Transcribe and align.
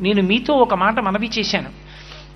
నేను 0.00 0.22
మీతో 0.22 0.54
ఒక 0.54 0.74
మాట 0.74 1.00
మనవి 1.00 1.30
చేశాను. 1.38 1.70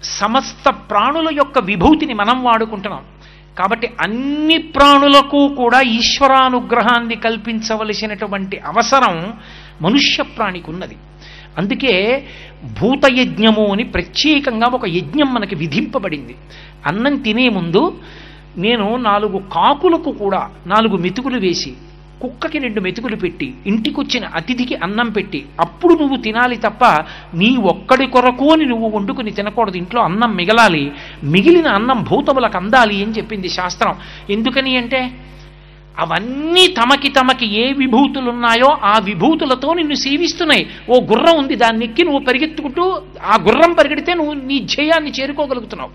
సమస్త 0.03 0.69
ప్రాణుల 0.69 1.29
యొక్క 1.33 1.59
విభూతిని 1.59 2.15
మనం 2.15 2.43
వాడుకుంటున్నాం. 2.43 3.05
కాబట్టి 3.59 3.89
అన్ని 4.01 4.59
ప్రాణులకు 4.59 5.55
కూడా 5.55 5.81
ఈశ్వరానుగ్రహాన్ని 5.81 7.17
కల్పించవలసినటువంటి 7.17 8.59
అవసరం 8.59 9.35
మనుష్య 9.83 10.23
ప్రాణికి 10.23 10.71
ఉన్నది. 10.71 10.97
అందుకే 11.59 12.27
భూతయజ్ఞము 12.81 13.73
అని 13.73 13.85
ప్రత్యేకంగా 13.85 14.69
ఒక 14.75 14.87
యజ్ఞం 14.89 15.35
మనకి 15.35 15.55
విధింపబడింది. 15.55 16.35
అన్నం 16.87 17.17
తినే 17.17 17.49
ముందు 17.49 18.01
నేను 18.57 18.97
నాలుగు 18.97 19.39
కాకులకు 19.39 20.13
కూడా 20.13 20.51
నాలుగు 20.67 20.97
మెతుకులు 20.97 21.39
వేసి 21.39 21.75
కుక్కకి 22.23 22.59
రెండు 22.59 22.81
మెతుకులు 22.81 23.17
పెట్టి 23.17 23.49
ఇంటికొచ్చిన 23.67 24.25
అతిథికి 24.35 24.77
అన్నం 24.85 25.09
పెట్టి 25.11 25.41
అప్పుడు 25.61 25.95
నువ్వు 25.95 26.17
తినాలి 26.17 26.57
తప్ప 26.57 26.85
నీ 27.35 27.51
ఒక్కడి 27.73 28.07
కొరకు 28.07 28.47
అని 28.53 28.67
నువ్వు 28.67 28.89
వండుకుని 28.89 29.31
తినకూడదు. 29.31 29.77
ఇంట్లో 29.77 30.03
అన్నం 30.03 30.33
మిగలాలి. 30.37 30.85
మిగిలిన 31.25 31.69
అన్నం 31.69 32.01
భూతములకు 32.11 32.57
అందాలి 32.57 32.97
అని 33.05 33.13
చెప్పింది 33.13 33.49
శాస్త్రం. 33.49 33.95
ఎందుకని 34.31 34.75
అంటే 34.77 35.03
అవన్నీ 35.99 36.67
తమకి 36.67 37.09
తమకి 37.09 37.47
ఏ 37.63 37.65
విభూతులు 37.73 38.29
ఉన్నాయో 38.31 38.69
ఆ 38.85 38.93
విభూతులతో 38.99 39.69
నిన్ను 39.75 39.97
సేవిస్తున్నాయి. 40.05 40.65
ఓ 40.91 40.95
గుర్రం 41.11 41.37
ఉంది 41.39 41.55
దాన్ని 41.55 41.85
ఎక్కి 41.85 42.03
నువ్వు 42.05 42.23
పరిగెత్తుకుంటూ 42.29 42.85
ఆ 43.25 43.37
గుర్రం 43.43 43.73
పరిగెడితే 43.73 44.15
నువ్వు 44.15 44.35
నీ 44.51 44.59
ధ్యేయాన్ని 44.73 45.13
చేరుకోగలుగుతున్నావు. 45.19 45.91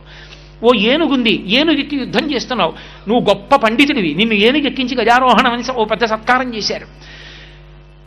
ఓ 0.64 0.74
ఏనుగుంది 0.74 1.34
ఏనుగెక్కి 1.48 1.96
యుద్ధం 1.96 2.32
చేస్తున్నావు. 2.32 2.74
నువ్వు 3.08 3.26
గొప్ప 3.30 3.56
పండితుడివి 3.56 4.14
నిన్ను 4.14 4.36
ఏనుగు 4.36 4.68
ఎక్కించి 4.68 4.96
గజారోహణం 4.96 5.52
అని 5.52 5.64
ఓ 5.72 5.86
పెద్ద 5.86 6.06
సత్కారం 6.06 6.54
చేశారు. 6.56 6.88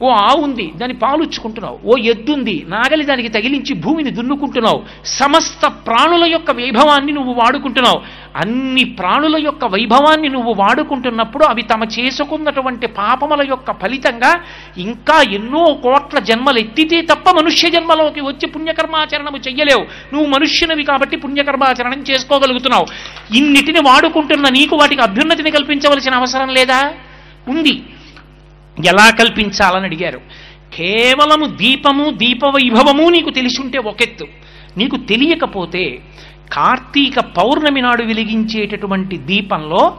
ఓ 0.03 0.11
ఆవు 0.11 0.41
ఉంది 0.41 0.73
దాన్ని 0.77 0.99
పాలుచ్చుకుంటున్నావు. 0.99 1.79
ఓ 1.85 1.97
ఎద్దుంది 1.97 2.65
నాగలి 2.69 3.05
దానికి 3.05 3.29
తగిలించి 3.29 3.75
భూమిని 3.75 4.11
దున్నుకుంటున్నావు. 4.11 4.83
సమస్త 5.05 5.67
ప్రాణుల 5.67 6.25
యొక్క 6.31 6.51
వైభవాన్ని 6.51 7.13
నువ్వు 7.13 7.33
వాడుకుంటున్నావు. 7.33 8.01
అన్ని 8.37 8.85
ప్రాణుల 8.85 9.37
యొక్క 9.45 9.65
వైభవాన్ని 9.65 10.29
నువ్వు 10.29 10.53
వాడుకుంటున్నప్పుడు 10.53 11.45
అవి 11.45 11.63
తమ 11.63 11.85
చేసుకున్నటువంటి 11.85 12.87
పాపముల 12.87 13.47
యొక్క 13.49 13.73
ఫలితంగా 13.73 14.41
ఇంకా 14.79 15.23
ఎన్నో 15.23 15.75
కోట్ల 15.75 16.19
జన్మలు 16.19 16.59
ఎత్తితే 16.59 17.03
తప్ప 17.03 17.31
మనుష్య 17.31 17.71
జన్మలోకి 17.71 18.21
వచ్చి 18.21 18.47
పుణ్యకర్మాచరణము 18.47 19.37
చెయ్యలేవు. 19.37 19.85
నువ్వు 20.15 20.29
మనుష్యునివి 20.31 20.85
కాబట్టి 20.85 21.17
పుణ్యకర్మాచరణం 21.17 22.03
చేసుకోగలుగుతున్నావు. 22.11 22.87
ఇన్నిటిని 23.37 23.81
వాడుకుంటున్న 23.81 24.49
నీకు 24.49 24.77
వాటికి 24.77 25.03
అభ్యున్నతిని 25.03 25.51
కల్పించవలసిన 25.51 26.15
అవసరం 26.15 26.49
లేదా? 26.49 26.93
ఉంది. 27.49 27.83
ఎలా 28.87 29.11
కల్పించాలని 29.11 29.85
అడిగారు. 29.85 30.21
కేవలము 30.75 31.47
దీపము 31.47 32.11
దీప 32.11 32.45
వైభవము 32.45 33.09
నీకు 33.09 33.31
తెలిసుంటే 33.31 33.79
ఒకెత్తు. 33.79 34.27
నీకు 34.77 34.97
తెలియకపోతే 34.97 35.99
కార్తీక 36.53 37.21
పౌర్ణమి 37.21 37.81
నాడు 37.81 38.03
వెలిగించేటటువంటి 38.03 39.17
దీపంలో 39.17 39.97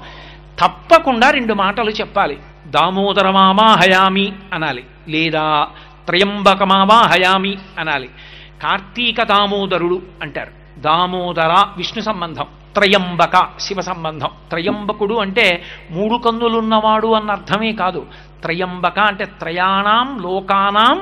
తప్పకుండా 0.59 1.29
రెండు 1.29 1.53
మాటలు 1.53 1.89
చెప్పాలి. 1.89 2.37
దామోదరమామా 2.67 3.67
హయామి 3.67 4.33
అనాలి. 4.53 4.83
లేదా 5.09 5.67
త్రయంబకమావా 6.07 6.95
హయామి 6.95 7.57
అనాలి. 7.79 8.09
కార్తీక 8.63 9.23
దామోదరుడు 9.23 10.01
అంటారు. 10.21 10.81
దామోదర 10.81 11.65
విష్ణు 11.77 12.03
సంబంధం 12.03 12.45
త్రయంబక 12.73 13.59
శివ 13.59 13.81
సంబంధం. 13.81 14.29
త్రయంబకుడు 14.49 15.13
అంటే 15.13 15.61
మూడు 15.91 16.17
కన్నులున్నవాడు 16.17 17.07
అన్న 17.07 17.31
అర్థమే 17.31 17.71
కాదు. 17.71 18.05
త్రయంబక 18.41 18.99
అంటే 18.99 19.25
త్రయాణం 19.25 20.07
లోకానాం. 20.21 20.97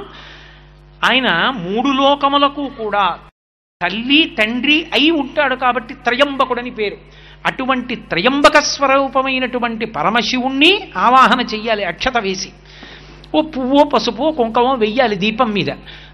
ఆయన 1.03 1.29
మూడు 1.49 1.89
లోకములకు 1.89 2.63
కూడా 2.79 3.05
తల్లి 3.81 4.35
తండ్రి 4.39 4.77
అయి 4.93 5.11
ఉంటాడు 5.11 5.55
కాబట్టి 5.55 5.93
త్రయంబకుడని 5.93 6.71
పేరు. 6.71 6.97
అటువంటి 7.45 7.95
త్రయంబక 7.95 8.57
స్వరూపమైనటువంటి 8.59 9.85
పరమశివుణ్ణి 9.85 10.71
ఆవాహన 10.97 11.41
చెయ్యాలి 11.41 11.83
అక్షత 11.83 12.17
వేసి. 12.17 12.49
ఓ 13.35 13.41
పువ్వో 13.41 13.83
పసుపో 13.83 14.31
కుంకమో 14.31 14.73
వెయ్యాలి 14.73 15.15
దీపం 15.15 15.49
మీద. 15.51 15.71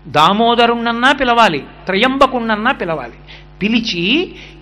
దామోదరుణ్ణన్నా 0.07 1.11
పిలవాలి 1.11 1.61
త్రయంబకుణ్ణన్నా 1.85 2.71
పిలవాలి. 2.71 3.17
పిలిచి 3.61 4.03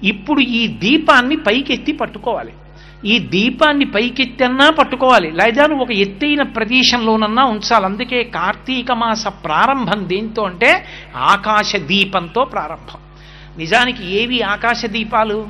ఇప్పుడు 0.03 0.41
ఈ 0.41 0.67
దీపాన్ని 0.67 1.35
పైకెత్తి 1.35 1.91
పట్టుకోవాలి. 1.91 2.53
ఈ 3.05 3.19
దీపాన్ని 3.19 3.85
పైకెత్తన్నా 3.85 4.69
పట్టుకోవాలి. 4.69 5.31
లేదా 5.31 5.65
నువ్వు 5.67 5.85
ఒక 5.85 5.91
ఎత్తైన 5.91 6.41
ప్రదేశంలోనన్నా 6.41 7.43
ఉంచాలి. 7.43 7.85
అందుకే 7.85 8.23
కార్తీక 8.23 8.91
మాస 8.91 9.27
ప్రారంభం 9.27 10.09
దేంతో 10.09 10.43
అంటే 10.43 10.85
ఆకాశ 11.15 11.75
దీపంతో 11.75 12.43
ప్రారంభం. 12.43 12.99
నిజానికి 13.57 14.15
ఏవి 14.15 14.41
ఆకాశ 14.41 14.85
దీపాలు? 14.85 15.47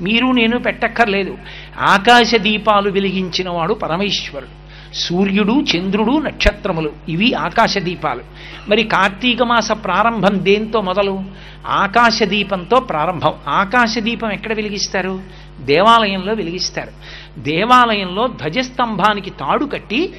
మీరు 0.00 0.26
నేను 0.26 0.58
పెట్టక్కర్లేదు. 0.58 1.38
ఆకాశ 1.80 2.34
దీపాలు 2.34 2.90
వెలిగించిన 2.90 3.50
వాడు 3.50 3.74
పరమేశ్వరుడు. 3.74 4.62
సూర్యుడు 4.94 5.64
చంద్రుడు 5.76 6.18
నక్షత్రములు. 6.18 6.92
ఇవి 7.08 7.34
ఆకాశ 7.34 7.78
దీపాలు. 7.78 8.22
మరి 8.68 8.84
కార్తీక 8.84 9.42
మాస 9.42 9.72
ప్రారంభం 9.72 10.44
దేంతో 10.44 10.80
మొదలు? 10.80 11.24
ఆకాశ 11.66 12.22
దీపంతో 12.22 12.80
ప్రారంభం. 12.80 13.32
ఆకాశ 13.48 13.98
దీపం 13.98 14.32
ఎక్కడ 14.32 14.52
వెలిగిస్తారు? 14.52 15.41
దేవాలయంలో 15.64 16.32
వెలిగిస్తారు. 16.32 16.92
దేవాలయంలో 17.40 18.26
ధ్వజస్తంభానికి 18.26 19.30
తాడు 19.30 19.64
కట్టి 19.64 20.12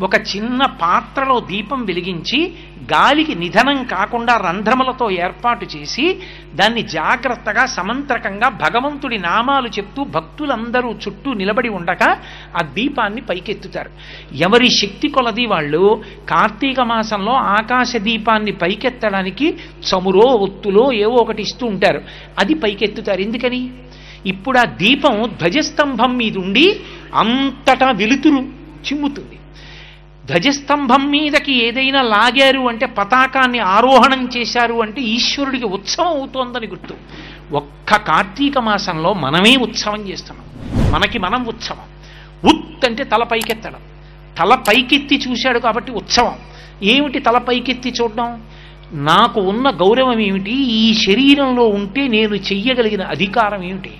ఒక 0.00 0.14
చిన్న 0.14 0.66
పాత్రలో 0.66 1.40
దీపం 1.40 1.84
వెలిగించి 1.84 2.52
గాలికి 2.92 3.34
నిధనం 3.34 3.84
కాకుండా 3.84 4.36
రంధ్రములతో 4.36 5.10
ఏర్పాటు 5.10 5.66
చేసి 5.76 6.18
దాన్ని 6.54 6.82
జాగ్రత్తగా 6.82 7.66
సమంత్రకంగా 7.66 8.48
భగవంతుడి 8.48 9.18
నామాలు 9.18 9.68
చెప్తూ 9.68 10.04
భక్తులందరూ 10.04 10.92
చుట్టూ 10.92 11.32
నిలబడి 11.32 11.68
ఉండగా 11.68 12.20
ఆ 12.56 12.62
దీపాన్ని 12.62 13.20
పైకెత్తుతారు. 13.20 13.90
ఎవరి 14.34 14.70
శక్తి 14.70 15.08
కొలది 15.08 15.46
వాళ్ళు 15.46 16.02
కార్తీక 16.30 16.80
మాసంలో 16.80 17.32
ఆకాశ 17.32 17.96
దీపాన్ని 17.96 18.52
పైకెత్తడానికి 18.52 19.56
చమురో 19.88 20.26
ఒత్తులో 20.26 20.92
ఏవో 20.92 21.16
ఒకటి 21.16 21.42
ఇస్తూ 21.42 21.66
ఉంటారు. 21.66 22.02
అది 22.38 22.54
పైకెత్తుతారు. 22.54 23.20
ఎందుకని? 23.20 23.70
ఇప్పుడు 24.26 24.58
ఆ 24.58 24.64
దీపం 24.64 25.30
ధ్వజస్తంభం 25.40 26.16
మీద 26.16 26.36
ఉండి 26.36 26.80
అంతటా 27.14 27.90
వెలుతురు 27.90 28.36
చిమ్ముతుంది. 28.92 29.38
ధ్వజస్తంభం 30.26 31.10
మీదకి 31.10 31.64
ఏదైనా 31.64 32.02
లాగారు 32.02 32.60
అంటే 32.60 32.86
పతాకాన్ని 32.86 33.58
ఆరోహణం 33.58 34.28
చేశారు 34.36 34.74
అంటే 34.74 35.00
ఈశ్వరుడికి 35.00 35.64
ఉత్సవం 35.64 36.06
అవుతోందని 36.06 36.66
గుర్తు. 36.66 36.94
ఒక్క 37.52 37.96
కార్తీక 37.96 38.58
మాసంలో 38.58 39.12
మనమే 39.12 39.56
ఉత్సవం 39.56 40.08
చేస్తున్నాం. 40.08 40.46
మనకి 40.92 41.18
మనం 41.18 41.44
ఉత్సవం. 41.44 41.78
ఉత్ 42.50 42.84
అంటే 42.84 43.04
తల 43.04 43.22
పైకెత్తడం. 43.22 43.80
తల 44.38 44.54
పైకెత్తి 44.54 45.22
చూశాడు 45.28 45.58
కాబట్టి 45.58 45.92
ఉత్సవం. 45.92 46.34
ఏమిటి 46.82 47.18
తల 47.18 47.38
పైకెత్తి 47.38 47.92
చూడడం? 48.02 48.42
నాకు 48.92 49.40
ఉన్న 49.40 49.70
గౌరవం 49.70 50.20
ఏమిటి? 50.20 50.52
ఈ 50.52 50.94
శరీరంలో 50.94 51.68
ఉంటే 51.68 52.08
నేను 52.08 52.34
చెయ్యగలిగిన 52.34 53.02
అధికారం 53.02 53.62
ఏమిటి? 53.62 53.90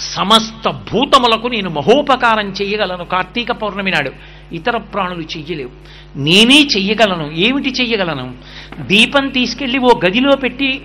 సమస్త 0.00 0.68
భూతములకు 0.68 1.48
నేను 1.48 1.70
మహోపకారం 1.70 2.48
చేయగలను. 2.48 3.04
కార్తీక 3.04 3.52
పౌర్ణమి 3.52 3.90
నాడు 3.90 4.12
ఇతర 4.52 4.76
ప్రాణులు 4.76 5.20
చెయ్యలేవు. 5.20 5.70
నేనే 6.16 6.68
చెయ్యగలను. 6.76 7.30
ఏమిటి 7.30 7.70
చెయ్యగలను? 7.70 8.34
దీపం 8.80 9.28
తీసుకెళ్ళి 9.28 9.78
ఓ 9.78 9.90
గదిలో 10.06 10.36
పెట్టి 10.36 10.82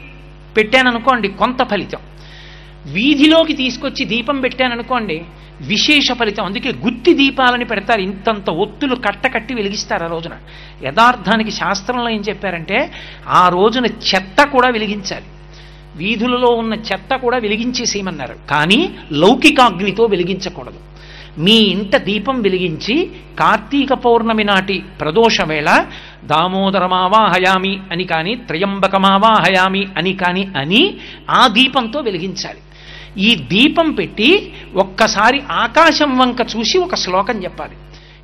పెట్టాననుకోండి 0.57 1.28
కొంత 1.28 1.63
ఫలితం. 1.63 2.00
వీధిలోకి 2.85 3.53
తీసుకొచ్చి 3.53 4.06
దీపం 4.06 4.41
పెట్టాననుకోండి 4.41 5.22
విశేష 5.62 6.12
ఫలితం. 6.12 6.45
అందుకే 6.45 6.69
గుత్తి 6.69 7.13
దీపాలని 7.13 7.66
పెడతారు. 7.66 8.01
ఇంతంత 8.01 8.50
ఒత్తులు 8.50 8.95
కట్టకట్టి 8.95 9.53
వెలిగిస్తారు 9.53 10.03
ఆ 10.03 10.07
రోజున. 10.07 10.31
యథార్థానికి 10.84 11.51
శాస్త్రంలో 11.51 12.09
ఏం 12.09 12.19
చెప్పారంటే 12.19 12.92
ఆ 13.27 13.50
రోజున 13.50 13.86
చెత్త 13.86 14.44
కూడా 14.44 14.69
వెలిగించాలి. 14.69 15.25
వీధులలో 15.95 16.48
ఉన్న 16.48 16.74
చెత్త 16.74 17.16
కూడా 17.16 17.38
వెలిగించేసేయమన్నారు. 17.38 18.36
కానీ 18.50 18.95
లౌకికాగ్నితో 19.12 20.06
వెలిగించకూడదు. 20.06 20.78
మీ 21.38 21.51
ఇంట 21.51 21.95
దీపం 21.95 22.42
వెలిగించి 22.42 23.12
కార్తీక 23.40 23.94
పౌర్ణమి 23.94 24.44
నాటి 24.44 24.84
ప్రదోష 25.01 25.42
వేళ 25.42 25.86
దామోదరమావా 26.24 27.18
హయామి 27.18 27.80
అని 27.92 28.04
కానీ 28.04 28.36
త్రయంబకమావా 28.36 29.28
హయామి 29.28 29.88
అని 29.98 30.13
కానీ 30.13 30.48
అని 30.57 30.98
ఆ 31.30 31.48
దీపంతో 31.48 32.00
వెలిగించాలి. 32.00 32.57
ఈ 33.18 33.36
దీపం 33.36 33.92
పెట్టి 33.92 34.54
ఒక్కసారి 34.75 35.44
ఆకాశం 35.51 36.18
వంక 36.18 36.42
చూసి 36.42 36.78
ఒక 36.78 36.95
శ్లోకం 36.95 37.44
చెప్పాలి. 37.44 37.74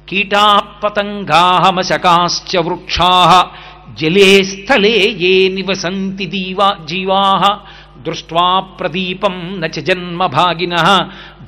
కీటాపతంగాహమశకాశ్చ 0.09 2.57
వృక్షా 2.57 3.47
జలే 3.93 4.43
స్థలే 4.43 5.15
ఏ 5.19 5.49
నివసంతి 5.49 6.25
దీవా 6.25 6.77
జీవా? 6.85 7.59
దృష్ట్వా 7.97 8.59
ప్రదీపం 8.59 9.61
నచ 9.61 9.81
జన్మ 9.81 10.25
భాగిన? 10.25 10.75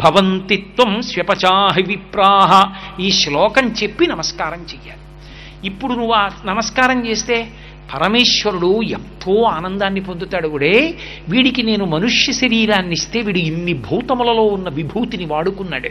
భవంతి 0.04 0.56
త్వం 0.56 1.02
స్వ్యపచాహి 1.02 1.84
విప్రాహ 1.84 2.74
ఈ 3.00 3.12
శ్లోకం 3.12 3.68
చెప్పి 3.84 4.08
నమస్కారం 4.08 4.60
చెయ్యాలి. 4.60 5.02
ఇప్పుడు 5.68 5.94
నువ్వు 5.94 6.12
ఆ 6.12 6.30
నమస్కారం 6.46 7.08
చేస్తే 7.08 7.48
పరమేశ్వరుడు 7.94 8.82
ఎంతో 8.82 9.44
ఆనందాన్ని 9.44 10.02
పొందుతాడు 10.02 10.48
కూడా 10.48 10.94
వీడికి 11.30 11.64
నేను 11.64 11.86
మనుష్య 11.86 12.34
శరీరాన్ని 12.34 12.94
ఇస్తే 12.94 13.22
వీడు 13.22 13.38
ఇన్ని 13.38 13.74
భూతములలో 13.74 14.44
ఉన్న 14.44 14.70
విభూతిని 14.70 15.26
వాడుకున్నాడు. 15.26 15.90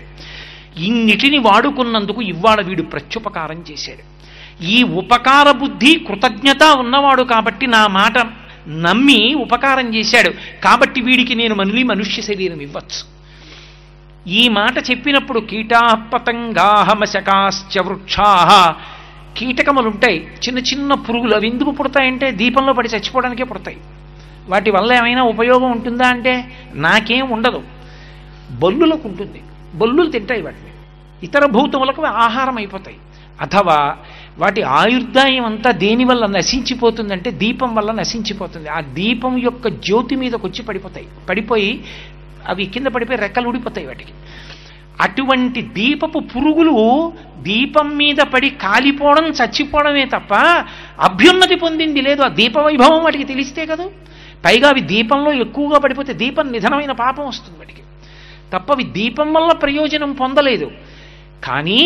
ఇన్నిటిని 0.81 1.38
వాడుకున్నందుకు 1.38 2.23
ఇవాళ 2.23 2.61
వీడు 2.61 2.82
ప్రత్యుపకారం 2.82 3.64
చేశాడు. 3.70 4.19
ఈ 4.62 4.82
ఉపకార 4.82 5.50
బుద్ధి 5.50 6.04
కృతజ్ఞత 6.08 6.62
ఉన్నవాడు 6.62 7.22
కాబట్టి 7.22 7.66
నా 7.66 7.86
మాట 7.86 8.18
నమ్మి 8.68 9.34
ఉపకారం 9.34 9.94
చేశాడు. 9.94 10.30
కాబట్టి 10.64 11.00
వీడికి 11.00 11.34
నేను 11.34 11.54
మళ్ళీ 11.54 11.82
మనుష్య 11.82 12.22
శరీరం 12.22 12.60
ఇవ్వచ్చు. 12.60 13.20
ఈ 14.28 14.48
మాట 14.48 14.90
చెప్పినప్పుడు 14.90 15.40
కీటా 15.40 15.94
పతంగాహ 15.94 16.92
వృక్షాహ. 17.80 18.74
కీటకములుంటాయి. 19.38 20.28
చిన్న 20.46 20.58
చిన్న 20.58 20.94
పురుగులు 20.94 21.34
అవి 21.34 21.48
ఎందుకు 21.48 21.70
పుడతాయంటే 21.70 22.30
దీపంలో 22.30 22.72
పడి 22.72 22.88
చచ్చిపోవడానికే 22.88 23.44
పుడతాయి. 23.44 23.76
వాటి 24.48 24.70
వల్ల 24.70 24.92
ఏమైనా 24.92 25.22
ఉపయోగం 25.22 25.70
ఉంటుందా 25.70 26.08
అంటే 26.08 26.52
నాకేం 26.74 27.30
ఉండదు. 27.30 27.62
బల్లులకు 28.50 29.08
ఉంటుంది. 29.08 29.42
బల్లులు 29.74 30.10
తింటాయి 30.10 30.42
వాటిని. 30.42 30.70
ఇతర 31.22 31.46
భూతములకు 31.46 32.04
ఆహారం 32.04 32.56
అయిపోతాయి 32.56 32.96
అథవా 33.40 33.96
వాటి 34.38 34.62
ఆయుర్దాయం 34.62 35.44
అంతా 35.44 35.71
దేనివల్ల 35.71 36.27
నశించిపోతుందంటే 36.27 37.31
దీపం 37.31 37.75
వల్ల 37.75 37.93
నశించిపోతుంది. 37.93 38.69
ఆ 38.69 38.81
దీపం 38.81 39.38
యొక్క 39.38 39.69
జ్యోతి 39.69 40.17
మీదకి 40.17 40.47
వచ్చి 40.47 40.62
పడిపోతాయి. 40.62 41.06
పడిపోయి 41.29 41.85
అవి 42.47 42.67
కింద 42.67 42.87
పడిపోయి 42.87 43.19
రెక్కలు 43.19 43.49
ఊడిపోతాయి 43.49 43.87
వాటికి. 43.87 44.12
అటువంటి 45.00 45.62
దీపపు 45.62 46.19
పురుగులు 46.19 47.12
దీపం 47.38 47.97
మీద 47.97 48.17
పడి 48.17 48.50
కాలిపోవడం 48.50 49.25
చచ్చిపోవడమే 49.25 50.05
తప్ప 50.05 50.35
అభ్యున్నతి 51.00 51.55
పొందింది 51.55 52.00
లేదు. 52.00 52.23
ఆ 52.23 52.29
దీప 52.29 52.59
వైభవం 52.59 53.05
వాటికి 53.05 53.25
తెలిస్తే 53.25 53.67
కదా? 53.67 53.88
పైగా 54.44 54.69
అవి 54.69 54.81
దీపంలో 54.81 55.32
ఎక్కువగా 55.32 55.79
పడిపోతే 55.79 56.12
దీపం 56.12 56.53
నిధనమైన 56.53 56.93
పాపం 56.93 57.27
వస్తుంది 57.27 57.59
వాటికి. 57.59 57.82
తప్ప 58.53 58.73
అవి 58.73 58.85
దీపం 58.85 59.32
వల్ల 59.32 59.53
ప్రయోజనం 59.53 60.12
పొందలేదు. 60.12 60.71
కానీ 61.46 61.81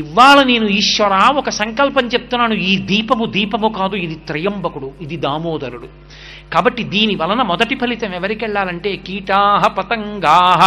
ఇవాళ 0.00 0.38
నేను 0.50 0.66
ఈశ్వర 0.80 1.14
ఒక 1.40 1.50
సంకల్పం 1.60 2.04
చెప్తున్నాను. 2.14 2.54
ఈ 2.70 2.72
దీపము 2.90 3.24
దీపము 3.36 3.68
కాదు 3.78 3.96
ఇది 4.04 4.16
త్రయంబకుడు 4.28 4.88
ఇది 5.04 5.16
దామోదరుడు. 5.24 5.88
కాబట్టి 6.52 6.82
దీని 6.94 7.14
వలన 7.22 7.42
మొదటి 7.50 7.74
ఫలితం 7.80 8.12
ఎవరికి 8.18 8.42
వెళ్ళాలంటే 8.44 8.90
కీటాహ 9.06 9.62
పతంగాహ 9.78 10.62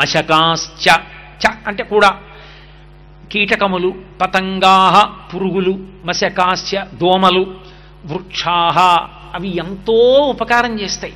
మశకాశ్చ 0.00 0.86
చ 1.42 1.54
అంటే 1.68 1.82
కూడా 1.92 2.10
కీటకములు 3.32 3.90
పతంగాహ 4.20 4.96
పురుగులు 5.30 5.74
మశకాశ్చ 6.08 6.70
దోమలు 7.02 7.44
వృక్షాహ 8.10 8.78
అవి 9.36 9.50
ఎంతో 9.62 9.98
ఉపకారం 10.34 10.72
చేస్తాయి. 10.80 11.14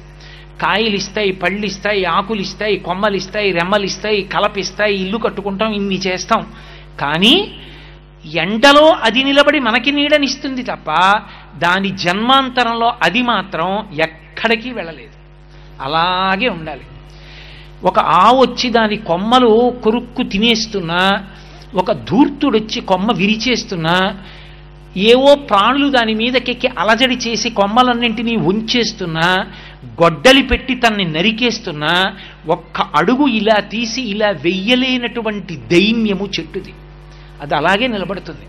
కాయలు 0.62 0.96
ఇస్తాయి 0.96 1.32
పళ్ళు 1.32 1.66
ఇస్తాయి 1.66 2.04
ఆకులు 2.04 2.40
ఇస్తాయి 2.40 2.76
కొమ్మలు 2.76 3.16
ఇస్తాయి 3.16 3.52
రెమ్మలు 3.52 3.84
ఇస్తాయి 3.84 4.22
కలపిస్తాయి 4.22 4.94
ఇల్లు 4.94 5.18
కట్టుకుంటాం 5.18 5.72
ఇన్ని 5.72 5.94
చేస్తాం. 5.94 6.46
కానీ 7.00 7.54
ఎండలో 8.34 8.90
అది 9.02 9.22
నిలబడి 9.22 9.60
మనకి 9.60 9.92
నీడనిస్తుంది 9.92 10.62
తప్ప 10.62 10.90
దాని 11.58 11.90
జన్మాంతరంలో 11.96 12.94
అది 13.02 13.22
మాత్రం 13.22 13.88
ఎక్కడికి 14.00 14.72
వెళ్ళలేదు. 14.72 15.16
అలాగే 15.80 16.48
ఉండాలి. 16.48 16.84
ఒక 17.84 17.98
ఆవు 17.98 18.46
వచ్చి 18.46 18.70
దాని 18.70 18.96
కొమ్మలు 18.96 19.74
కొరుక్కు 19.84 20.22
తినేస్తున్నా 20.22 21.24
ఒక 21.74 21.92
ధూర్తుడొచ్చి 21.92 22.80
కొమ్మ 22.80 23.12
విరిచేస్తున్నా 23.12 24.14
ఏవో 24.96 25.34
ప్రాణులు 25.34 25.90
దాని 25.90 26.14
మీదకెక్కి 26.14 26.68
అలజడి 26.78 27.14
చేసి 27.14 27.50
కొమ్మలన్నింటినీ 27.50 28.36
ఉంచేస్తున్నా 28.36 29.46
గొడ్డలి 30.02 30.42
పెట్టి 30.42 30.74
తన్ని 30.74 31.04
నరికేస్తున్నా 31.04 32.16
ఒక్క 32.46 32.80
అడుగు 32.80 33.26
ఇలా 33.26 33.60
తీసి 33.60 34.02
ఇలా 34.02 34.30
వెయ్యలేనటువంటి 34.30 35.56
దైన్యము 35.56 36.30
చెట్టుది. 36.40 36.74
అది 37.40 37.54
అలాగే 37.54 37.86
నిలబడుతుంది. 37.86 38.46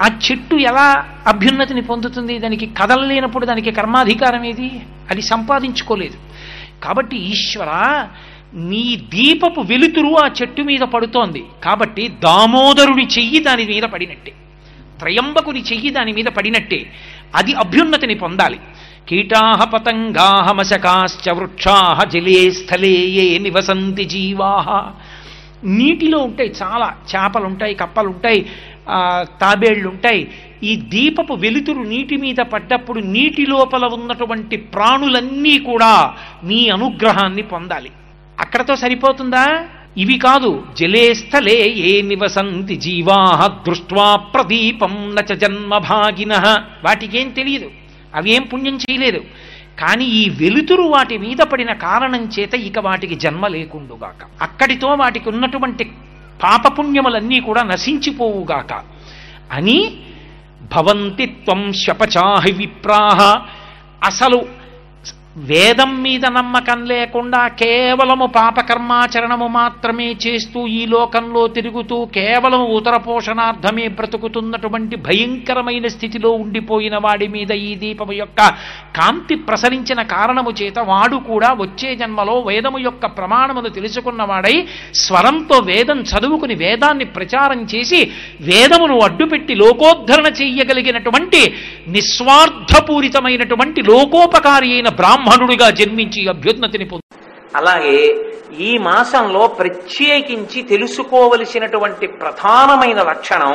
ఆ 0.00 0.18
చెట్టు 0.30 0.56
ఎలా 0.56 1.08
అభ్యున్నతిని 1.26 1.82
పొందుతుంది? 1.82 2.38
దానికి 2.38 2.66
కదలలేనప్పుడు 2.66 3.46
దానికి 3.46 3.70
కర్మాధికారం 3.70 4.44
ఏది? 4.44 4.70
అది 5.10 5.22
సంపాదించుకోలేదు. 5.22 6.18
కాబట్టి 6.84 7.16
ఈశ్వర 7.16 7.68
నీ 8.54 8.96
దీపపు 8.96 9.60
వెలుతురు 9.60 10.14
ఆ 10.24 10.30
చెట్టు 10.42 10.62
మీద 10.62 10.80
పడుతోంది. 10.80 11.44
కాబట్టి 11.64 12.08
దామోదరుడి 12.08 13.02
చెయ్యి 13.02 13.40
దాని 13.40 13.64
మీద 13.64 13.82
పడినట్టే. 13.82 14.32
త్రయంబకుని 14.98 15.60
చెయ్యి 15.60 15.90
దాని 15.90 16.12
మీద 16.12 16.24
పడినట్టే. 16.24 16.90
అది 17.34 17.54
అభ్యున్నతిని 17.54 18.14
పొందాలి. 18.14 18.58
కీటాహ 19.08 19.64
పతంగాహ 19.64 20.52
మశకాశ్చ 20.52 21.30
వృక్షాహ 21.30 22.04
జలే 22.04 22.50
స్థలే 22.50 22.92
ఏ 23.24 23.38
నివసంతి 23.38 24.04
జీవాహ 24.04 24.68
నీటిలో 25.64 26.18
ఉంటాయి 26.18 26.50
చాలా 26.62 26.88
చేపలు 27.10 27.44
ఉంటాయి 27.44 27.74
కప్పలు 27.74 28.08
ఉంటాయి 28.08 28.40
తాబేళ్ళు 29.40 29.88
ఉంటాయి 29.88 30.22
ఈ 30.62 30.76
దీపపు 30.76 31.34
వెలుతురు 31.34 31.82
నీటి 31.92 32.16
మీద 32.16 32.40
పడ్డప్పుడు 32.52 33.00
నీటి 33.14 33.44
లోపల 33.46 33.84
ఉన్నటువంటి 33.84 34.56
ప్రాణులన్నీ 34.56 35.58
కూడా 35.58 35.92
మీ 36.44 36.68
అనుగ్రహాన్ని 36.68 37.42
పొందాలి. 37.42 37.90
అక్కడతో 38.40 38.76
సరిపోతుందా? 38.76 39.46
ఇవి 39.96 40.16
కాదు 40.18 40.50
జలే 40.78 41.14
స్థలే 41.14 41.58
ఏ 41.90 42.02
నివసంతి 42.02 42.76
జీవాహ 42.76 43.40
దృష్ట్వా 43.68 44.16
ప్రదీపం 44.16 44.94
నచ 45.16 45.30
జన్మభాగిన. 45.34 46.32
వాటికేం 46.84 47.28
తెలియదు. 47.28 47.70
అవేం 48.14 48.42
పుణ్యం 48.42 48.76
చేయలేదు. 48.76 49.24
కానీ 49.80 50.04
ఈ 50.04 50.28
వెలుతురు 50.28 50.82
వాటి 50.82 51.18
మీద 51.18 51.36
పడిన 51.36 51.72
కారణం 51.72 52.30
చేత 52.38 52.54
ఇక 52.54 52.78
వాటికి 52.78 53.14
జన్మ 53.14 53.46
లేకుండుగాక. 53.46 54.26
అక్కడితో 54.42 54.88
వాటికి 54.88 55.28
ఉన్నటువంటి 55.28 55.84
పాపపుణ్యములన్నీ 56.42 57.40
కూడా 57.40 57.62
నశించిపోవుగాక. 57.62 58.82
అని 59.52 59.96
భవంతి 60.74 61.26
త్వం 61.26 61.72
శపచాహి 61.72 62.52
విప్రాహ. 62.52 63.46
అసలు 64.04 64.63
వేదం 65.36 65.92
మీద 66.02 66.24
నమ్మకం 66.34 66.80
లేకుండా 66.90 67.40
కేవలము 67.60 68.26
పాపకర్మాచరణము 68.36 69.46
మాత్రమే 69.56 70.06
చేస్తూ 70.24 70.60
ఈ 70.72 70.82
లోకంలో 70.86 71.42
తిరుగుతూ 71.56 71.96
కేవలము 72.14 72.66
ఉతర 72.76 72.96
పోషణార్థమే 73.06 73.86
బ్రతుకుతున్నటువంటి 73.96 74.96
భయంకరమైన 75.06 75.86
స్థితిలో 75.86 76.30
ఉండిపోయిన 76.42 76.98
వాడి 76.98 77.28
మీద 77.28 77.50
ఈ 77.62 77.72
దీపము 77.80 78.14
యొక్క 78.14 78.44
కాంతి 78.98 79.38
ప్రసరించిన 79.48 80.02
కారణము 80.12 80.52
చేత 80.60 80.78
వాడు 80.88 81.18
కూడా 81.26 81.50
వచ్చే 81.58 81.90
జన్మలో 81.96 82.36
వేదము 82.42 82.80
యొక్క 82.80 83.10
ప్రమాణమును 83.16 83.72
తెలుసుకున్నవాడై 83.76 84.54
స్వరంతో 85.02 85.58
వేదం 85.70 86.00
చదువుకుని 86.12 86.56
వేదాన్ని 86.62 87.08
ప్రచారం 87.16 87.60
చేసి 87.74 88.00
వేదమును 88.44 88.98
అడ్డుపెట్టి 89.04 89.56
లోకోద్ధరణ 89.56 90.30
చెయ్యగలిగినటువంటి 90.38 91.42
నిస్వార్థపూరితమైనటువంటి 91.98 93.80
లోకోపకారి 93.84 94.70
అయిన 94.74 94.88
బ్రాహ్మణుడిగా 95.24 95.70
జన్మించి 95.70 96.28
అభ్యున్నతిని 96.28 96.84
పొందు 96.84 97.16
అలాగే 97.56 98.16
ఈ 98.60 98.78
మాసంలో 98.78 99.46
ప్రత్యేకించి 99.46 100.62
తెలుసుకోవలసినటువంటి 100.62 102.06
ప్రధానమైన 102.06 103.02
లక్షణం 103.02 103.54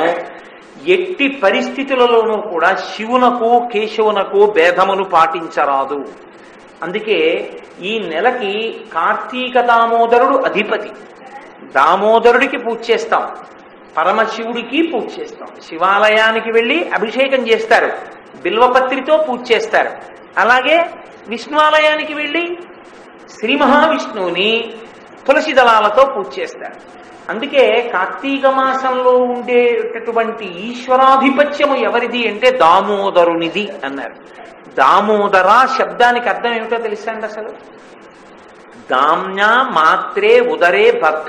ఎట్టి 0.87 1.27
పరిస్థితులలోనూ 1.27 2.37
కూడా 2.37 2.75
శివునకు 2.75 3.69
కేశవునకు 3.73 4.53
భేదమును 4.55 5.03
పాటించరాదు. 5.03 6.05
అందుకే 6.83 7.49
ఈ 7.81 7.99
నెలకి 7.99 8.75
కార్తీక 8.93 9.59
దామోదరుడు 9.59 10.37
అధిపతి. 10.37 10.89
దామోదరుడికి 11.75 12.57
పూజ 12.57 12.91
చేస్తాం. 12.91 13.31
పరమశివుడికి 13.97 14.81
పూజ 14.81 15.19
చేస్తాం. 15.19 15.47
శివాలయానికి 15.69 16.51
వెళ్ళి 16.51 16.89
అభిషేకం 16.89 17.47
చేస్తారు. 17.47 17.91
బిల్వపత్రితో 18.41 19.17
పూజ 19.17 19.51
చేస్తారు. 19.51 20.18
అలాగే 20.37 20.89
విష్ణువాలయానికి 21.27 22.13
వెళ్ళి 22.13 22.57
శ్రీ 23.39 23.55
మహావిష్ణువుని 23.55 24.73
తులసి 25.27 25.53
దళాలతో 25.53 26.05
పూజ 26.05 26.39
చేస్తారు. 26.39 26.99
అందుకే 27.29 27.91
కార్తీక 27.93 28.45
మాసంలో 28.45 29.11
ఉండేటటువంటి 29.11 30.45
ఈశ్వరాధిపత్యము 30.45 31.75
ఎవరిది 31.75 32.27
అంటే 32.27 32.51
దామోదరునిది 32.51 33.71
అన్నారు. 33.83 34.13
దామోదర 34.77 35.67
శబ్దానికి 35.77 36.29
అర్థం 36.29 36.53
ఏమిటో 36.53 36.77
తెలుసా 36.77 37.11
అండి 37.11 37.25
అసలు? 37.25 37.49
దామ్యా 38.91 39.63
మాత్రే 39.63 40.39
ఉదరే 40.39 40.91
బద్ధ 40.91 41.27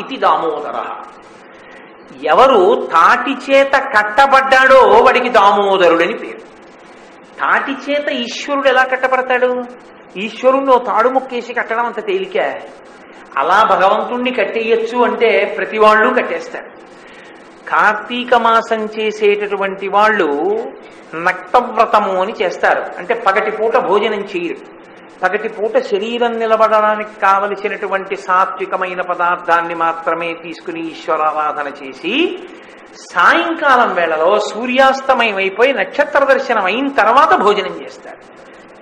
ఇది 0.00 0.16
దామోదర. 0.16 0.84
ఎవరు 2.24 2.88
తాటి 2.92 3.52
చేత 3.52 3.72
కట్టబడ్డాడో 3.72 4.80
వాడికి 4.88 5.28
దామోదరుడని 5.28 6.14
పేరు. 6.14 6.49
తాటి 7.40 7.72
చేత 7.72 8.08
ఈశ్వరుడు 8.08 8.68
ఎలా 8.68 8.84
కట్టబడతాడు? 8.84 9.64
ఈశ్వరుణ్ణి 10.16 10.74
ఓ 10.74 10.78
తాడు 10.78 11.08
ముక్కేసి 11.08 11.54
కట్టడం 11.54 11.86
అంత 11.86 12.06
తేలిక. 12.06 12.38
అలా 13.36 13.62
భగవంతుణ్ణి 13.70 14.30
కట్టేయచ్చు 14.30 14.98
అంటే 14.98 15.54
ప్రతి 15.58 15.78
వాళ్ళు 15.78 16.14
కట్టేస్తారు. 16.14 16.64
కార్తీక 17.68 18.34
మాసం 18.34 18.88
చేసేటటువంటి 19.00 19.88
వాళ్ళు 19.88 20.28
నక్తవ్రతము 21.14 22.22
అని 22.22 22.34
చేస్తారు. 22.42 22.82
అంటే 22.98 23.14
పగటి 23.14 23.50
పూట 23.50 23.76
భోజనం 23.76 24.20
చేయరు. 24.20 24.80
పగటి 25.22 25.48
పూట 25.48 25.78
శరీరం 25.78 26.32
నిలబడడానికి 26.32 27.20
కావలసినటువంటి 27.20 28.16
సాత్వికమైన 28.16 29.00
పదార్థాన్ని 29.00 29.74
మాత్రమే 29.74 30.34
తీసుకుని 30.34 30.90
ఈశ్వరారాధన 30.90 31.86
చేసి 31.86 32.38
సాయంకాలం 32.96 33.94
వేళలో 33.94 34.40
సూర్యాస్తమయం 34.40 35.36
అయిపోయి 35.36 35.72
నక్షత్ర 35.72 36.24
దర్శనం 36.24 36.64
అయిన 36.64 36.88
తర్వాత 36.88 37.34
భోజనం 37.34 37.82
చేస్తారు 37.82 38.16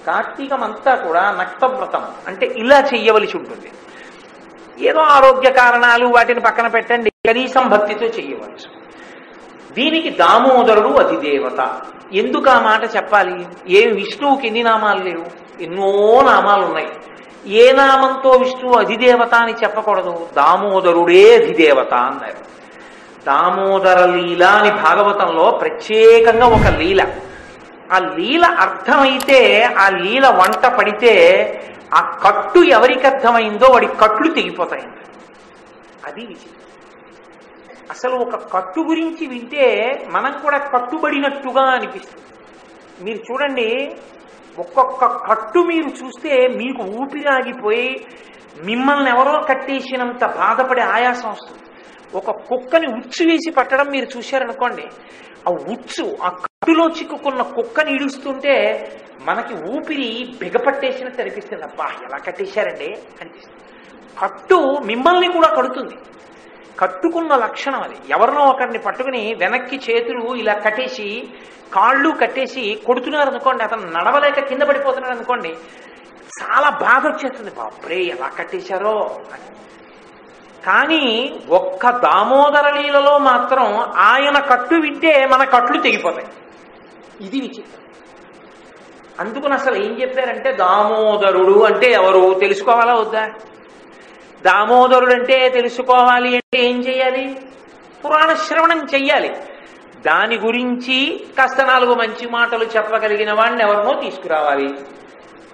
కార్తీకం 0.06 0.62
అంతా 0.62 0.94
కూడా 0.94 1.36
నక్తవ్రతం 1.40 2.04
అంటే 2.26 2.46
ఇలా 2.46 2.80
చెయ్యవలసి 2.94 3.36
ఉంటుంది. 3.36 3.70
ఏదో 4.88 5.00
ఆరోగ్య 5.00 5.50
కారణాలు 5.50 6.06
వాటిని 6.06 6.40
పక్కన 6.40 6.66
పెట్టండి 6.66 7.10
కనీసం 7.10 7.68
భక్తితో 7.68 8.06
చెయ్యవచ్చు. 8.06 8.78
దీనికి 9.72 10.10
దామోదరుడు 10.10 10.88
అధిదేవత. 10.88 11.80
ఎందుకు 12.12 12.50
ఆ 12.50 12.60
మాట 12.60 12.96
చెప్పాలి? 12.96 13.46
ఏం 13.68 13.94
విష్ణువుకి 13.94 14.46
ఎన్ని 14.46 14.62
నామాలు 14.62 15.04
లేవు? 15.04 15.24
ఎన్నో 15.62 16.22
నామాలు 16.22 16.64
ఉన్నాయి 16.64 16.88
ఏ 17.46 17.72
నామంతో 17.72 18.30
విష్ణువు 18.30 18.78
అధిదేవత 18.78 19.34
అని 19.34 19.52
చెప్పకూడదు? 19.52 20.28
దామోదరుడే 20.36 21.36
అధిదేవత 21.36 21.94
అన్నారు. 21.94 22.57
దామోదర 23.28 24.06
లీల 24.06 24.44
అని 24.44 24.70
భాగవతంలో 24.70 25.50
ప్రత్యేకంగా 25.50 26.46
ఒక 26.46 26.78
లీల. 26.78 27.02
ఆ 27.92 27.98
లీల 27.98 28.44
అర్థమైతే 28.44 29.62
ఆ 29.62 29.88
లీల 29.88 30.26
వంట 30.26 30.66
పడితే 30.66 31.14
ఆ 31.94 32.00
కట్టు 32.24 32.58
ఎవరికి 32.58 33.06
అర్థమైందో 33.06 33.66
వాడి 33.66 33.86
కట్లు 33.86 34.34
తెగిపోతాయి. 34.34 34.82
అది 36.06 36.26
విచిత్రం. 36.26 36.54
అసలు 37.90 38.14
ఒక 38.14 38.52
కట్టు 38.52 38.80
గురించి 38.80 39.26
వింటే 39.26 39.66
మనం 40.10 40.32
కూడా 40.32 40.58
కట్టుబడినట్టుగా 40.58 41.62
అనిపిస్తుంది. 41.62 42.24
మీరు 43.04 43.32
చూడండి 43.32 43.92
ఒక్కొక్క 44.58 45.04
కట్టు 45.04 45.58
మీరు 45.58 45.86
చూస్తే 45.86 46.48
మీకు 46.48 46.82
ఊపిరాగిపోయి 46.82 48.06
మిమ్మల్ని 48.64 49.10
ఎవరో 49.10 49.40
కట్టేసినంత 49.40 50.24
బాధపడే 50.24 50.82
ఆయాసం 50.82 51.30
వస్తుంది. 51.30 51.62
ఒక 52.14 52.30
కుక్కని 52.30 52.86
ఉచ్చు 52.86 53.30
వేసి 53.30 53.50
పట్టడం 53.50 53.86
మీరు 53.86 54.18
చూశారనుకోండి 54.18 54.82
ఆ 55.48 55.50
ఉచ్చు 55.50 56.18
ఆ 56.22 56.28
కట్టులో 56.28 56.88
చిక్కుకున్న 56.88 57.42
కుక్కని 57.42 57.94
ఇడుస్తుంటే 57.94 58.86
మనకి 59.20 59.54
ఊపిరి 59.54 60.36
బిగపట్టేసినట్టు 60.38 61.20
అనిపిస్తుంది. 61.20 61.62
అబ్బా 61.62 61.84
ఎలా 61.84 62.18
కట్టేశారండి? 62.18 62.98
అనిపిస్తుంది. 63.20 63.58
కట్టు 64.20 64.78
మిమ్మల్ని 64.84 65.32
కూడా 65.32 65.48
కడుతుంది. 65.48 65.94
కట్టుకున్న 66.78 67.36
లక్షణం 67.36 67.82
అది. 67.82 67.96
ఎవరినో 68.10 68.44
ఒకరిని 68.44 68.78
పట్టుకుని 68.78 69.34
వెనక్కి 69.34 69.76
చేతులు 69.76 70.34
ఇలా 70.34 70.54
కట్టేసి 70.54 71.28
కాళ్ళు 71.74 72.10
కట్టేసి 72.10 72.80
కొడుతున్నారు 72.86 73.30
అనుకోండి 73.30 73.64
అతను 73.64 73.90
నడవలేక 73.90 74.40
కింద 74.40 74.62
పడిపోతున్నాడు 74.62 75.14
అనుకోండి 75.14 75.48
చాలా 76.42 76.70
బాధ 76.70 77.06
వచ్చేస్తుంది. 77.06 77.50
బాబ్రే 77.50 78.02
ఎలా 78.02 78.28
కట్టేశారో 78.28 79.20
అని. 79.32 79.58
కానీ 80.68 81.36
ఒక్క 81.50 81.90
దామోదర 81.90 82.70
లీలలో 82.70 83.18
మాత్రం 83.18 83.78
ఆయన 83.96 84.38
కట్టు 84.38 84.74
వింటే 84.74 85.26
మన 85.26 85.44
కట్లు 85.44 85.82
తెగిపోతాయి. 85.82 86.26
ఇది 87.20 87.40
విచిత్రం. 87.40 87.84
అందుకని 89.20 89.54
అసలు 89.54 89.74
ఏం 89.74 90.02
చెప్పారంటే 90.02 90.52
దామోదరుడు 90.52 91.64
అంటే 91.64 91.92
ఎవరు 91.92 92.38
తెలుసుకోవాలా 92.40 92.94
వద్దా? 92.94 93.26
దామోదరుడు 94.46 95.12
అంటే 95.12 95.48
తెలుసుకోవాలి 95.48 96.28
అంటే 96.28 96.58
ఏం 96.58 96.80
చేయాలి? 96.80 97.40
పురాణ 98.04 98.34
శ్రవణం 98.34 98.86
చెయ్యాలి. 98.94 99.36
దాని 100.06 100.38
గురించి 100.38 101.26
కాస్త 101.38 101.60
నాలుగు 101.60 101.94
మంచి 101.94 102.28
మాటలు 102.28 102.64
చెప్పగలిగిన 102.64 103.32
వాడిని 103.32 103.62
ఎవరినో 103.62 104.00
తీసుకురావాలి. 104.00 104.74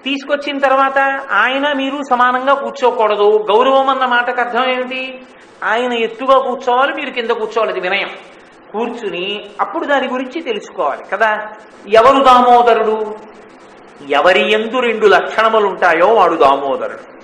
తీసుకొచ్చిన 0.04 0.58
తర్వాత 0.58 0.98
ఆయన 1.32 1.72
మీరు 1.72 2.02
సమానంగా 2.10 2.54
కూర్చోకూడదు. 2.54 3.46
గౌరవం 3.50 3.88
అన్న 3.88 4.04
మాటకు 4.04 4.40
అర్థం 4.40 4.70
ఏమిటి? 4.70 5.22
ఆయన 5.64 5.92
ఎత్తుగా 5.92 6.38
కూర్చోవాలి 6.38 6.92
మీరు 6.92 7.10
కింద 7.10 7.30
కూర్చోవాలి. 7.30 7.70
అది 7.70 7.80
వినయం. 7.80 8.08
కూర్చుని 8.72 9.44
అప్పుడు 9.60 9.84
దాని 9.84 10.08
గురించి 10.08 10.40
తెలుసుకోవాలి 10.40 11.04
కదా? 11.12 11.46
ఎవరు 11.88 12.24
దామోదరుడు? 12.24 13.14
ఎవరి 14.10 14.52
ఎందు 14.52 14.78
రెండు 14.78 15.06
లక్షణములు 15.06 15.66
ఉంటాయో 15.66 16.14
వాడు 16.14 16.34
దామోదరుడు. 16.34 17.14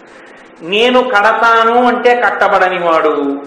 నేను 0.65 1.03
కడతాను 1.03 1.85
అంటే 1.85 2.21
కట్టబడని 2.21 2.79
వాడు. 2.79 3.43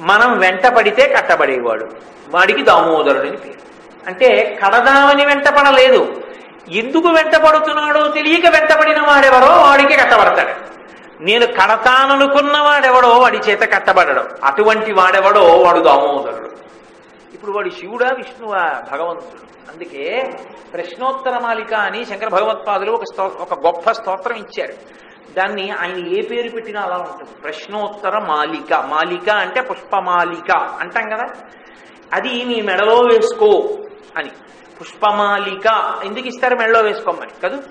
మనం 0.00 0.38
వెంట 0.38 0.66
పడితే 0.66 1.14
కట్టబడేవాడు. 1.16 1.88
వాడికి 2.30 2.62
దామోదరుడు 2.62 3.20
అని 3.20 3.36
పేరు. 3.36 3.58
అంటే 4.06 4.58
కడదామని 4.64 5.26
వెంటపడలేదు 5.26 6.21
ఎందుకు 6.68 7.08
వెంటపడుతున్నాడో 7.08 8.08
తెలియక 8.08 8.46
వెంటబడిన 8.46 9.06
వాడెవరో 9.06 9.46
వాడికి 9.46 9.96
కట్టబడతాడు. 9.96 10.72
నేను 11.22 11.46
కడతాననుకున్న 11.46 12.62
వాడెవడో 12.62 13.08
వాడి 13.08 13.38
చేత 13.38 13.72
కట్టబడడం. 13.72 14.28
అటువంటి 14.44 14.92
వాడెవడో 14.92 15.40
వాడు 15.40 15.78
దామోదరుడు. 15.78 16.50
ఇప్పుడు 17.34 17.52
వాడు 17.52 17.70
శివుడా 17.70 18.08
విష్ణువా 18.16 18.82
భగవంతుడు. 18.92 19.52
అందుకే 19.72 20.30
ప్రశ్నోత్తర 20.72 21.38
మాలిక 21.38 21.74
అని 21.74 22.04
శంకర 22.04 22.28
భగవత్పాదులు 22.28 22.92
ఒక 22.92 23.04
స్తో 23.04 23.24
ఒక 23.24 23.66
గొప్ప 23.66 23.92
స్తోత్రం 23.92 24.36
ఇచ్చారు. 24.36 24.74
దాన్ని 25.38 25.70
ఆయన 25.70 26.06
ఏ 26.06 26.20
పేరు 26.22 26.48
పెట్టినా 26.48 26.80
అలా 26.80 26.96
ఉంటుంది. 26.96 27.30
ప్రశ్నోత్తర 27.42 28.18
మాలిక. 28.18 28.74
మాలిక 28.74 29.30
అంటే 29.30 29.60
పుష్పమాలిక 29.60 30.56
అంటాం 30.56 31.08
కదా? 31.08 31.26
అది 32.12 32.44
నీ 32.44 32.60
మెడలో 32.60 32.96
వేసుకో 32.96 33.78
అని. 34.16 34.30
పుష్పమాలిక. 34.82 35.94
ఎందుకు 36.04 36.28
ఇస్తారు 36.28 36.56
మెళ్ళో 36.56 36.80
వేసుకోమని? 36.80 37.30
కదూ? 37.42 37.62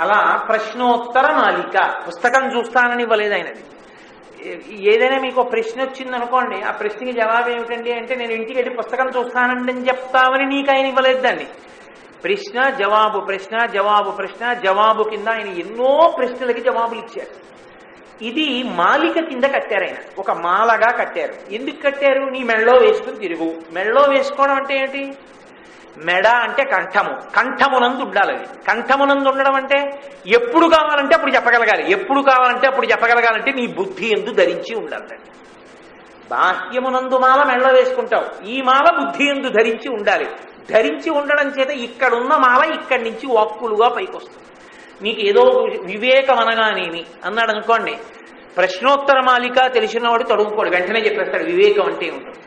అలా 0.00 0.36
ప్రశ్నోత్తర 0.48 1.32
మాలిక. 1.32 1.94
పుస్తకం 2.08 2.58
చూస్తానని 2.58 3.02
ఇవ్వలేదు 3.02 3.34
ఆయనది. 3.34 3.64
ఏదైనా 4.94 5.18
మీకు 5.18 5.42
ప్రశ్న 5.42 5.82
వచ్చింది 5.82 6.16
అనుకోండి 6.16 6.62
ఆ 6.62 6.70
ప్రశ్నకి 6.70 7.12
జవాబు 7.12 7.50
ఏమిటండి 7.50 7.92
అంటే 7.92 8.16
నేను 8.16 8.32
ఇంటికి 8.32 8.58
వెళ్ళి 8.58 8.76
పుస్తకం 8.76 9.08
చూస్తానండి 9.08 9.72
అని 9.72 9.88
చెప్తామని 9.88 10.46
నీకు 10.46 10.76
ఆయన 10.76 10.86
ఇవ్వలేదండి 10.86 11.22
దాన్ని. 11.22 11.46
ప్రశ్న 12.24 12.70
జవాబు 12.70 13.20
ప్రశ్న 13.20 13.66
జవాబు 13.66 14.10
ప్రశ్న 14.10 14.52
జవాబు 14.52 15.02
కింద 15.02 15.28
ఆయన 15.28 15.46
ఎన్నో 15.46 16.14
ప్రశ్నలకి 16.18 16.60
జవాబులు 16.60 17.00
ఇచ్చారు. 17.00 17.52
ఇది 18.24 18.62
మాలిక 18.62 19.24
కింద 19.24 19.44
కట్టారు 19.44 19.84
ఆయన. 19.84 19.96
ఒక 20.18 20.30
మాలగా 20.30 20.90
కట్టారు. 20.90 21.34
ఎందుకు 21.50 21.82
కట్టారు? 21.82 22.24
నీ 22.24 22.42
మెళ్ళో 22.42 22.78
వేసుకుని 22.78 23.16
తిరుగు. 23.16 23.62
మెళ్ళో 23.72 24.02
వేసుకోవడం 24.10 24.54
అంటే 24.54 24.76
ఏంటి? 24.76 25.14
మెడ 25.98 26.26
అంటే 26.26 26.64
కంఠము. 26.64 27.20
కంఠమునందు 27.36 28.02
ఉండాలి 28.02 28.36
అది. 28.36 28.46
కంఠమునందు 28.68 29.28
ఉండడం 29.28 29.54
అంటే 29.54 30.02
ఎప్పుడు 30.26 30.66
కావాలంటే 30.66 31.14
అప్పుడు 31.14 31.30
చెప్పగలగాలి. 31.30 31.92
ఎప్పుడు 31.92 32.20
కావాలంటే 32.20 32.66
అప్పుడు 32.66 32.86
చెప్పగలగాలంటే 32.86 33.52
నీ 33.52 33.66
బుద్ధి 33.66 34.06
ఎందు 34.18 34.30
ధరించి 34.30 34.74
ఉండాలి. 34.74 35.18
బాహ్యమునందు 36.30 37.18
మాల 37.18 37.42
మెళ్ళ 37.42 37.70
వేసుకుంటావు. 37.70 38.46
ఈ 38.46 38.62
మాల 38.62 39.04
బుద్ధి 39.04 39.24
ఎందు 39.24 39.48
ధరించి 39.48 39.88
ఉండాలి. 39.88 40.26
ధరించి 40.70 41.10
ఉండడం 41.10 41.48
చేత 41.48 41.70
ఇక్కడున్న 41.70 42.36
మాల 42.36 42.72
ఇక్కడి 42.74 43.02
నుంచి 43.02 43.34
వాక్కులుగా 43.34 43.88
పైకొస్తుంది. 43.88 44.38
నీకు 45.02 45.20
ఏదో 45.20 45.42
వివేకం 45.84 46.38
అనగానేమి? 46.38 47.04
అన్నాడు 47.24 47.50
అనుకోండి. 47.50 47.98
ప్రశ్నోత్తర 48.56 49.20
మాలిక 49.20 49.72
తెలిసినవాడు 49.72 50.22
తడుముకోడు 50.22 50.70
వెంటనే 50.70 51.00
చెప్పేస్తాడు 51.00 51.44
వివేకం 51.44 51.82
అంటే 51.82 52.10
ఉంటుంది 52.10 52.38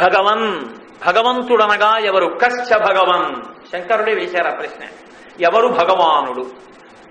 భగవన్ 0.00 0.81
భగవంతుడనగా 1.06 1.98
ఎవరు? 1.98 2.38
కశ్చ 2.42 2.78
భగవన్. 2.78 3.42
శంకరుడే 3.72 4.14
వేశారు 4.14 4.48
ఆ 4.48 4.54
ప్రశ్న. 4.54 4.84
ఎవరు? 5.40 5.68
భగవానుడు. 5.68 6.50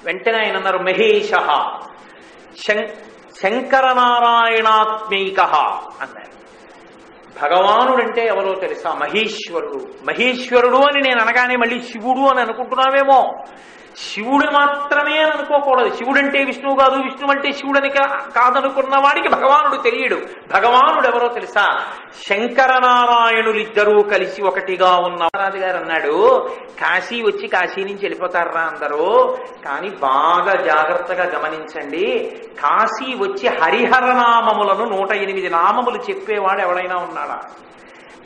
వెంటనే 0.06 0.46
ఆయన 0.46 0.56
అన్నారు 0.58 0.78
మహేష 0.78 1.32
శం 2.68 2.88
శంకరనారాయణాత్మైక 3.44 5.40
అన్నారు. 6.02 6.32
భగవానుడంటే 7.42 8.26
ఎవరో 8.26 8.60
తెలుసా? 8.60 8.92
మహేశ్వరుడు. 8.94 9.88
మహేశ్వరుడు 10.04 10.78
అని 10.78 11.02
నేను 11.02 11.22
అనగానే 11.22 11.56
మళ్ళీ 11.56 11.82
శివుడు 11.82 12.20
అని 12.20 12.42
అనుకుంటున్నావేమో. 12.42 13.44
శివుడు 13.98 14.52
మాత్రమే 14.52 15.18
అని 15.18 15.32
అనుకోకూడదు. 15.32 15.96
శివుడు 15.96 16.20
అంటే 16.20 16.44
విష్ణువు 16.44 16.76
కాదు. 16.76 16.96
విష్ణువు 16.96 17.32
అంటే 17.32 17.52
శివుడు 17.52 17.78
అని 17.78 17.90
కాదనుకున్న 17.90 19.04
వాడికి 19.04 19.30
భగవానుడు 19.30 19.82
తెలియడు. 19.82 20.22
భగవానుడు 20.54 21.08
ఎవరో 21.08 21.28
తెలుసా? 21.28 21.86
శంకరనారాయణులిద్దరూ 22.28 24.02
కలిసి 24.02 24.42
ఒకటిగా 24.42 24.96
ఉన్న 24.96 25.28
రాజు 25.36 25.58
గారు 25.58 25.78
అన్నాడు 25.78 26.48
కాశీ 26.80 27.22
వచ్చి 27.22 27.48
కాశీ 27.48 27.84
నుంచి 27.84 28.00
వెళ్ళిపోతారా 28.02 28.62
అందరూ? 28.62 29.38
కానీ 29.66 29.90
బాగా 29.90 30.54
జాగ్రత్తగా 30.64 31.40
గమనించండి 31.40 32.36
కాశీ 32.62 33.14
వచ్చి 33.14 33.48
హరిహర 33.48 34.06
నామములను 34.06 34.98
నూట 34.98 35.12
ఎనిమిది 35.12 35.50
నామములు 35.50 35.98
చెప్పేవాడు 36.10 36.62
ఎవడైనా 36.62 36.96
ఉన్నాడా? 36.96 37.42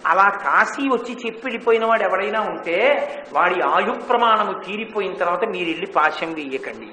అలా 0.05 0.29
కాశీ 0.29 0.87
వచ్చి 0.87 1.17
చెప్పిడిపోయిన 1.25 1.85
వాడు 1.85 2.03
ఎవడైనా 2.03 2.41
ఉంటే 2.41 3.07
వాడి 3.33 3.61
ఆయు 3.61 3.91
ప్రమాణము 3.91 4.53
తీరిపోయిన 4.53 5.13
తర్వాత 5.13 5.45
మీరు 5.45 5.69
వెళ్ళి 5.69 5.85
పాశం 5.85 6.33
వేయకండి. 6.33 6.87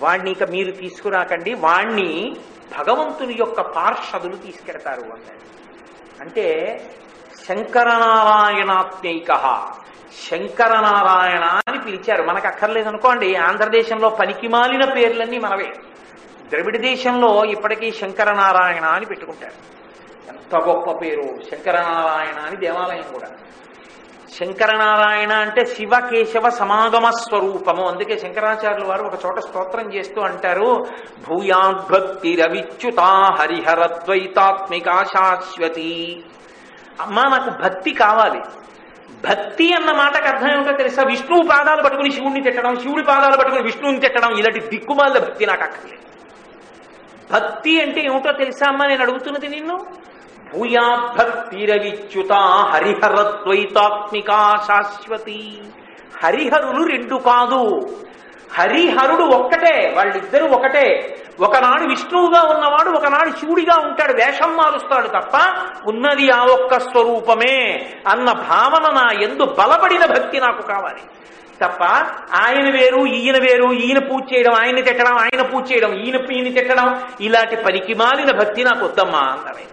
వాడిని 0.00 0.30
ఇక 0.30 0.42
మీరు 0.42 0.70
తీసుకురాకండి. 0.70 1.54
వాణ్ణి 1.54 2.36
భగవంతుని 2.78 3.36
యొక్క 3.40 3.60
పార్షదులు 3.60 4.36
తీసుకెడతారు 4.36 5.00
అన్నాడు 5.00 5.56
అంటే 6.20 6.80
శంకరనారాయణాత్మైక. 7.48 9.26
శంకరనారాయణ 10.30 11.60
అని 11.68 11.78
పిలిచారు. 11.78 12.22
మనకు 12.22 12.46
అక్కర్లేదు 12.46 12.88
అనుకోండి. 12.88 13.36
ఆంధ్రదేశంలో 13.36 14.08
పనికిమాలిన 14.08 14.84
పేర్లన్నీ 14.84 15.38
మనవే. 15.38 15.72
ద్రవిడ 16.48 16.76
దేశంలో 16.76 17.44
ఇప్పటికీ 17.44 17.90
శంకరనారాయణ 17.90 18.84
అని 18.84 19.06
పెట్టుకుంటారు. 19.06 19.76
ఎంత 20.28 20.56
గొప్ప 20.56 20.90
పేరు. 20.90 21.40
శంకరనారాయణ 21.50 22.46
అని 22.46 22.56
దేవాలయం 22.56 23.12
కూడా. 23.12 23.28
శంకరనారాయణ 24.40 25.32
అంటే 25.32 25.64
శివ 25.64 25.90
కేశవ 26.10 26.50
సమాగమ 26.50 27.10
స్వరూపము. 27.10 27.88
అందుకే 27.88 28.18
శంకరాచార్యులు 28.18 28.84
వారు 28.84 29.02
ఒక 29.02 29.26
చోట 29.26 29.38
స్తోత్రం 29.38 29.94
చేస్తూ 29.94 30.20
అంటారు 30.20 30.86
భూయాద్భక్తి 31.28 32.36
రవిచ్యుతా 32.36 33.34
హరిహరద్వైతాత్మిక 33.40 34.84
శాశ్వతి 34.84 36.24
అమ్మా 37.00 37.22
నాకు 37.22 37.62
భక్తి 37.62 37.90
కావాలి. 37.90 38.40
భక్తి 39.28 39.72
అన్న 39.72 39.92
మాటకు 39.92 40.28
అర్థం 40.28 40.52
ఏమిటో 40.52 40.72
తెలుసా? 40.72 41.02
విష్ణువు 41.02 41.42
పాదాలు 41.42 41.82
పట్టుకుని 41.82 42.10
శివుణ్ణి 42.10 42.42
తిట్టడం 42.42 42.76
శివుడి 42.76 43.04
పాదాలు 43.04 43.36
పట్టుకుని 43.36 43.62
విష్ణువుని 43.62 44.00
తిట్టడం 44.00 44.38
ఇలాంటి 44.38 44.60
దిక్కుమాల 44.60 45.18
భక్తి 45.18 45.46
నాకు 45.46 45.62
అక్కర్లేదు. 45.62 46.06
భక్తి 47.32 47.82
అంటే 47.82 48.00
ఏమిటో 48.00 48.32
తెలుసా 48.32 48.66
అమ్మా? 48.68 48.86
నేను 48.86 49.02
అడుగుతున్నది 49.02 49.48
నిన్ను. 49.48 49.78
భూయాభక్తిరవిచ్యుత 50.52 52.32
హరిహరద్వైతాత్మిక 52.72 54.30
శాశ్వతి 54.66 55.60
హరిహరులు 56.24 56.82
రెండు 56.86 57.16
కాదు. 57.16 57.62
హరిహరుడు 58.54 59.24
ఒక్కటే 59.24 59.92
వాళ్ళిద్దరూ 59.96 60.46
ఒకటే. 60.46 60.86
ఒకనాడు 61.40 61.84
విష్ణువుగా 61.88 62.40
ఉన్నవాడు 62.42 62.90
ఒకనాడు 62.90 63.30
శివుడిగా 63.30 63.76
ఉంటాడు. 63.76 64.12
వేషం 64.12 64.56
మారుస్తాడు 64.56 65.08
తప్ప 65.08 65.34
ఉన్నది 65.86 66.30
ఆ 66.30 66.44
ఒక్క 66.44 66.78
స్వరూపమే 66.78 67.56
అన్న 68.06 68.32
భావన 68.32 68.94
నా 68.94 69.06
ఎందు 69.22 69.44
బలపడిన 69.44 70.04
భక్తి 70.06 70.40
నాకు 70.40 70.62
కావాలి. 70.62 71.02
తప్ప 71.60 71.82
ఆయన 72.34 72.70
వేరు 72.70 73.06
ఈయన 73.06 73.38
వేరు 73.38 73.72
ఈయన 73.72 73.98
పూజ 73.98 74.22
చేయడం 74.32 74.52
ఆయన్ని 74.52 74.82
తిట్టడం 74.82 75.16
ఆయన 75.18 75.42
పూజ 75.42 75.72
చేయడం 75.72 75.92
ఈయన 75.94 76.32
ఈయన 76.32 76.54
తిట్టడం 76.54 76.88
ఇలాంటి 77.20 77.56
పనికిమాలిన 77.56 78.30
భక్తి 78.38 78.64
నాకు 78.64 78.84
వద్దమ్మా 78.84 79.18
అన్నవే 79.18 79.66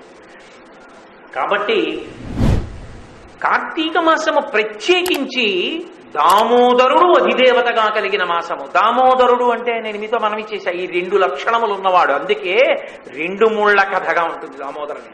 కాబట్టి 1.35 2.09
కార్తీక 3.43 3.97
మాసము 3.97 4.41
ప్రత్యేకించి 4.41 5.47
దామోదరుడు 6.15 7.23
అధిదేవతగా 7.23 7.89
కలిగిన 7.95 8.23
మాసము. 8.23 8.67
దామోదరుడు 8.67 9.45
అంటే 9.45 9.79
నేను 9.79 9.99
మీతో 9.99 10.17
మనవి 10.19 10.45
చేశా 10.53 10.71
ఈ 10.71 10.85
రెండు 10.85 11.17
లక్షణములు 11.17 11.73
ఉన్నవాడు. 11.73 12.11
అందుకే 12.11 12.59
రెండు 13.07 13.49
ముళ్ళ 13.49 13.83
కథగా 13.83 14.23
ఉంటుంది 14.23 14.57
దామోదరుని. 14.57 15.13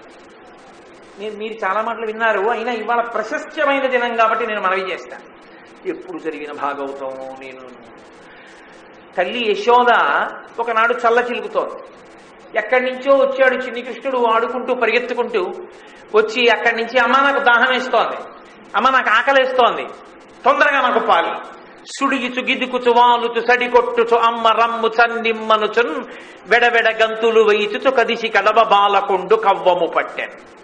నేను 1.20 1.38
మీరు 1.38 1.54
చాలా 1.54 1.82
మాటలు 1.82 2.06
విన్నారు. 2.06 2.50
అయినా 2.50 2.72
ఇవాళ 2.72 3.02
ప్రశస్త్యమైన 3.02 3.88
దినం 3.88 4.16
కాబట్టి 4.16 4.48
నేను 4.48 4.62
మనవి 4.62 4.92
చేస్తాను 4.92 5.40
ఎప్పుడు 5.90 6.18
జరిగిన 6.18 6.52
భాగవతం 6.52 7.10
నేను. 7.40 7.90
తల్లి 9.18 9.52
యశోద 9.52 9.92
ఒకనాడు 10.60 10.94
చల్ల 10.94 11.20
చిలుకుతోంది. 11.20 11.84
ఎక్కడి 12.56 12.92
నుంచో 12.92 13.16
వచ్చాడు 13.16 13.56
చిన్ని 13.56 13.82
కృష్ణుడు 13.82 14.26
ఆడుకుంటూ 14.26 14.74
పరిగెత్తుకుంటూ 14.74 15.54
వచ్చి 16.16 16.50
అక్కడి 16.50 16.76
నుంచి 16.76 17.00
అమ్మ 17.00 17.16
నాకు 17.16 17.40
దాహం 17.40 17.74
వేస్తోంది. 17.74 18.18
అమ్మ 18.76 18.90
నాకు 18.90 19.10
ఆకలేస్తోంది. 19.10 19.86
తొందరగా 20.46 20.82
నాకు 20.82 21.00
పాలి. 21.00 21.32
సుడిగిచు 22.00 22.42
గిదుకుచు 22.46 22.92
వాలుచు 22.92 23.42
సడికొట్టుచు 23.42 24.18
అమ్మ 24.18 24.48
రమ్ము 24.48 24.88
చన్నిమ్మనుచున్ 24.88 26.04
వెడవెడ 26.48 27.04
గంతులు 27.04 27.42
వేయిచుచు 27.42 27.92
కదిసి 27.92 28.28
కడవ 28.28 28.64
బాలకుండు 28.64 29.36
కవ్వము 29.36 29.88
పట్టెను. 29.88 30.59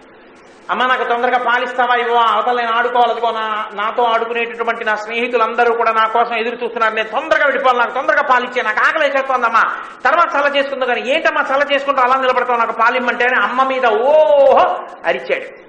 అమ్మ 0.72 0.86
నాకు 0.86 1.04
తొందరగా 1.04 1.38
పాలిస్తావా? 1.38 1.96
ఇవ్వా 1.96 2.22
అవతల 2.22 2.56
నేను 2.56 2.72
ఆడుకోవాలదుకో 2.72 3.32
నా 3.32 3.66
నాతో 3.74 4.04
ఆడుకునేటటువంటి 4.04 4.86
నా 4.86 4.96
స్నేహితులందరూ 4.96 5.74
కూడా 5.74 5.92
నా 5.92 6.06
కోసం 6.08 6.36
ఎదురు 6.36 6.56
చూస్తున్నారు. 6.56 6.94
నేను 6.94 7.10
తొందరగా 7.10 7.46
విడిపోవాలి 7.46 7.80
నాకు 7.80 7.94
తొందరగా 7.94 8.22
పాలిచ్చే 8.22 8.62
నాకు 8.62 8.80
ఆకలి 8.88 9.18
అమ్మా. 9.20 9.64
తర్వాత 10.06 10.30
చల్ల 10.36 10.58
చేసుకుందా 10.58 10.86
కానీ 10.86 11.02
ఏంటమ్మా 11.02 11.44
చల్ల 11.54 11.74
చేసుకుంటూ 11.74 12.02
అలా 12.02 12.16
నిలబడతావు? 12.22 12.60
నాకు 12.60 12.72
పాలిమ్మంటే 12.72 13.28
అమ్మ 13.42 13.64
మీద 13.64 13.86
ఓహో 13.86 14.66
అరిచాడు. 15.06 15.66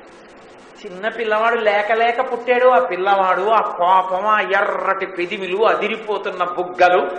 చిన్న 0.87 1.09
పిల్లవాడు 1.09 1.57
లేక 1.57 1.93
లేక 1.93 2.33
పుట్టాడు. 2.33 2.69
ఆ 2.69 2.79
పిల్లవాడు 2.79 3.43
ఆ 3.43 3.61
కోపం 3.61 4.27
ఆ 4.27 4.41
ఎర్రటి 4.41 5.07
పెదిమిలు 5.07 5.65
అదిరిపోతున్న 5.65 6.45
బుగ్గలు 6.45 7.11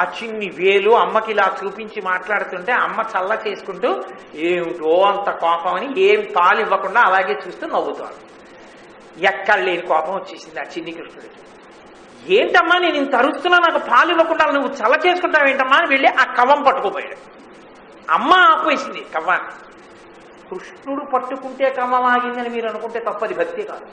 ఆ 0.00 0.04
చిన్ని 0.04 0.48
వేలు 0.48 0.90
అమ్మకి 0.90 1.30
ఇలా 1.30 1.56
చూపించి 1.64 2.02
మాట్లాడుతుంటే 2.02 2.72
అమ్మ 2.72 3.04
చల్ల 3.12 3.38
చేసుకుంటూ 3.46 4.04
ఏమిటో 4.34 5.02
అంత 5.02 5.30
కోపం 5.30 5.74
అని 5.74 6.00
ఏం 6.00 6.32
పాలు 6.36 6.60
ఇవ్వకుండా 6.60 7.00
అలాగే 7.00 7.38
చూస్తూ 7.46 7.66
నవ్వుతాడు 7.66 8.18
ఎక్కడ 9.24 9.58
లేని 9.58 9.82
కోపం 9.82 10.14
వచ్చేసింది 10.14 10.60
ఆ 10.60 10.62
చిన్ని 10.62 10.92
కృష్ణుడికి. 10.92 11.40
ఏంటమ్మా 12.34 12.78
నేను 12.78 12.94
ఇంత 12.94 13.16
అరుస్తున్నా 13.16 13.58
నాకు 13.58 13.78
పాలు 13.78 14.10
ఇవ్వకుండా 14.10 14.52
నువ్వు 14.52 14.70
చల్ల 14.72 15.08
చేసుకుంటావు 15.08 15.48
ఏంటమ్మా 15.48 15.76
అని 15.76 15.86
వెళ్ళి 15.86 16.08
ఆ 16.08 16.24
కవ్వం 16.34 16.62
పట్టుకోపోయాడు. 16.62 17.16
అమ్మ 18.10 18.32
ఆపేసింది 18.34 19.06
కవ్వాన్ని. 19.14 19.52
కృష్ణుడు 20.50 21.04
పట్టుకుంటే 21.04 21.70
కవ్వం 21.70 22.04
ఆగిందని 22.04 22.48
మీరు 22.48 22.68
అనుకుంటే 22.68 23.00
తప్పది 23.00 23.34
భక్తి 23.34 23.62
కాదు. 23.62 23.86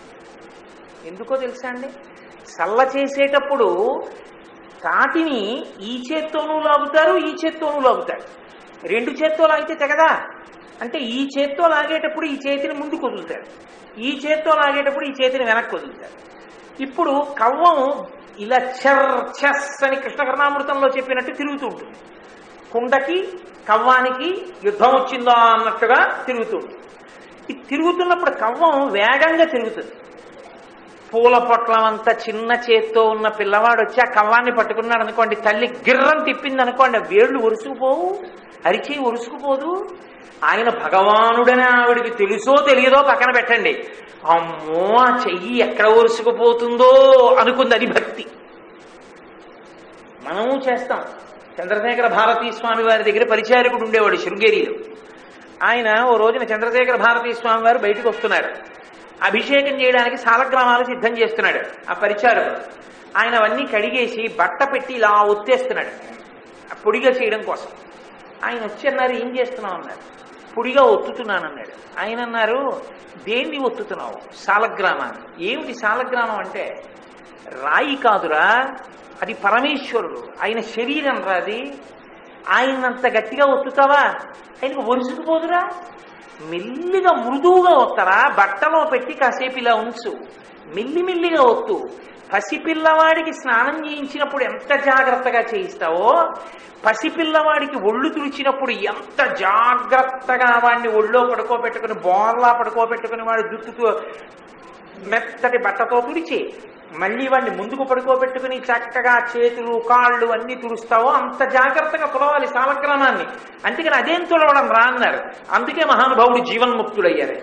ఎందుకో 1.07 1.37
తెలుసా 1.37 1.69
అండి? 1.69 1.87
చల్ల 2.41 2.89
చేసేటప్పుడు 2.97 4.01
తాటిని 4.83 5.65
ఈ 5.81 6.03
చేత్తోనూ 6.11 6.59
లాగుతారు 6.59 7.17
ఈ 7.17 7.35
చేత్తోనూ 7.45 7.79
లాగుతారు. 7.79 8.21
రెండు 8.87 9.11
చేత్తో 9.11 9.47
లాగితే 9.47 9.75
తెగదా? 9.75 10.27
అంటే 10.81 10.99
ఈ 10.99 11.29
చేత్తో 11.39 11.67
లాగేటప్పుడు 11.67 12.25
ఈ 12.25 12.37
చేతిని 12.47 12.73
ముందుకు 12.73 13.07
వదులుతారు. 13.07 13.43
ఈ 13.99 14.21
చేత్తో 14.25 14.51
లాగేటప్పుడు 14.51 15.05
ఈ 15.05 15.11
చేతిని 15.23 15.45
వెనక్కి 15.45 15.75
వదులుతారు. 15.75 16.31
ఇప్పుడు 16.83 17.11
కవ్వం 17.11 18.07
ఇలా 18.39 18.57
చర్ 18.57 19.29
చెస్ 19.45 19.83
అని 19.83 19.95
కృష్ణకర్ణామృతంలో 19.95 20.87
చెప్పినట్టు 20.87 21.31
తిరుగుతూ 21.31 21.67
ఉంటుంది. 21.67 21.95
కుండకి 22.73 23.27
కవ్వానికి 23.69 24.45
యుద్ధం 24.63 24.87
వచ్చిందా 24.87 25.31
అన్నట్టుగా 25.31 26.23
తిరుగుతుంది. 26.25 26.75
ఈ 27.49 27.53
తిరుగుతున్నప్పుడు 27.69 28.29
కవ్వం 28.29 28.91
వేగంగా 28.91 29.43
తిరుగుతుంది. 29.43 29.91
పూల 31.13 31.37
పొట్లం 31.37 31.83
అంత 31.83 32.09
చిన్న 32.29 32.51
చేత్తో 32.53 33.03
ఉన్న 33.03 33.27
పిల్లవాడు 33.27 33.81
వచ్చి 33.81 34.01
ఆ 34.01 34.21
కవ్వాన్ని 34.21 34.51
పట్టుకున్నాడు 34.51 35.03
అనుకోండి 35.03 35.35
తల్లి 35.35 35.67
గిర్రం 35.67 36.23
తిప్పింది 36.23 36.61
అనుకోండి 36.61 36.97
వేళ్ళు 36.97 37.39
ఒరుసుకుపోవు 37.39 38.19
అరిచి 38.65 38.99
ఒరుసుకుపోదు. 38.99 39.89
ఆయన 40.43 40.69
భగవానుడని 40.69 41.63
ఆవిడికి 41.63 42.09
తెలుసో 42.09 42.55
తెలియదో 42.69 43.01
పక్కన 43.01 43.31
పెట్టండి. 43.35 43.87
అమ్మో 44.25 44.97
ఆ 44.97 45.19
చెయ్యి 45.27 45.69
ఎక్కడ 45.69 45.85
ఒరుసుకుపోతుందో 45.85 46.89
అనుకుంది 47.39 47.75
అది 47.75 47.87
భక్తి. 47.87 48.25
మనము 50.23 50.61
చేస్తాం. 50.69 51.03
చంద్రశేఖర 51.63 52.07
భారతీ 52.07 52.51
స్వామి 52.51 52.83
వారి 52.83 53.11
దగ్గర 53.11 53.29
పరిచారకుడు 53.29 53.85
ఉండేవాడు 53.85 54.15
శృంగేరిలో. 54.15 54.95
ఆయన 55.63 56.03
ఓ 56.03 56.17
రోజున 56.17 56.43
చంద్రశేఖర 56.43 56.95
భారతీ 56.95 57.33
స్వామి 57.33 57.63
వారు 57.63 57.77
బయటకు 57.77 58.09
వస్తున్నాడు 58.09 58.47
అభిషేకం 59.25 59.81
చేయడానికి 59.81 60.17
సాలగ్రామాలు 60.17 60.83
సిద్ధం 60.83 61.17
చేస్తున్నాడు 61.17 61.91
ఆ 61.91 61.93
పరిచారకుడు. 61.93 62.81
ఆయన 63.17 63.35
అవన్నీ 63.35 63.65
కడిగేసి 63.65 64.27
బట్ట 64.39 64.73
పెట్టి 64.73 64.93
ఇలా 64.93 65.09
ఒత్తేస్తున్నాడు. 65.09 66.21
పొడిగా 66.85 67.09
చేయడం 67.09 67.41
కోసం. 67.41 67.67
ఆయన 68.45 68.55
వచ్చి 68.55 68.89
అన్నారు 68.89 69.11
ఏం 69.11 69.39
చేస్తున్నావు? 69.39 69.75
అన్నారు. 69.75 69.99
పొడిగా 70.57 70.81
ఒత్తుతున్నాను 70.81 71.47
అన్నాడు 71.47 72.01
ఆయన 72.01 72.21
అన్నారు 72.21 72.81
దేన్ని 73.27 73.57
ఒత్తుతున్నావు? 73.57 74.33
సాలగ్రామాన్ని. 74.35 75.51
ఏమిటి 75.51 75.73
సాలగ్రామం 75.73 76.37
అంటే? 76.37 76.83
రాయి 77.47 77.95
కాదురా. 77.95 78.75
అది 79.21 79.33
పరమేశ్వరుడు. 79.33 80.27
ఆయన 80.43 80.61
శరీరం 80.61 81.23
రాది 81.23 81.73
ఆయనంత 82.49 83.07
గట్టిగా 83.07 83.45
ఒత్తుతావా? 83.45 84.01
ఆయనకు 84.63 84.81
ఒరుసుకుపోదురా 84.81 85.69
మెల్లిగా 86.41 87.11
మృదువుగా 87.11 87.69
ఒత్తరా? 87.69 88.35
బట్టలో 88.37 88.85
పెట్టి 88.85 89.13
కాసేపు 89.13 89.57
ఇలా 89.57 89.75
ఉంచు. 89.75 90.17
మెల్లిమెల్లిగా 90.75 91.41
ఒత్తు. 91.41 91.89
పసిపిల్లవాడికి 92.33 93.33
స్నానం 93.33 93.85
చేయించినప్పుడు 93.85 94.43
ఎంత 94.43 94.75
జాగ్రత్తగా 94.75 95.41
చేయిస్తావో? 95.41 96.33
పసిపిల్లవాడికి 96.85 97.77
ఒళ్ళు 97.77 98.09
తుడిచినప్పుడు 98.09 98.71
ఎంత 98.71 99.33
జాగ్రత్తగా 99.33 100.61
వాడిని 100.63 100.87
ఒళ్ళో 100.87 101.25
పడుకోబెట్టుకుని 101.25 101.93
బోర్లా 101.93 102.53
పడుకోబెట్టుకుని 102.53 103.23
వాడి 103.23 103.41
జుట్టుతో 103.41 104.01
మెత్తటి 105.07 105.57
బట్టతో 105.57 106.01
తుడిచి 106.01 106.53
మళ్ళీ 106.97 107.27
వాడిని 107.27 107.55
ముందుకు 107.57 107.83
పడుకోబెట్టుకుని 107.83 108.57
చక్కగా 108.57 109.27
చేతులు 109.37 109.79
కాళ్ళు 109.79 110.31
అన్ని 110.31 110.55
తుడుస్తావో 110.55 111.09
అంత 111.09 111.43
జాగ్రత్తగా 111.43 112.05
తులవాలి 112.05 112.47
సాలగ్రామాన్ని 112.47 113.25
అందుకని 113.65 113.95
అదేం 113.95 114.23
తులవడం 114.23 114.69
రా 114.69 114.87
అన్నారు. 114.87 115.19
అందుకే 115.51 115.85
మహానుభావుడు 115.85 116.45
జీవన్ముక్తుడయ్యారు. 116.45 117.35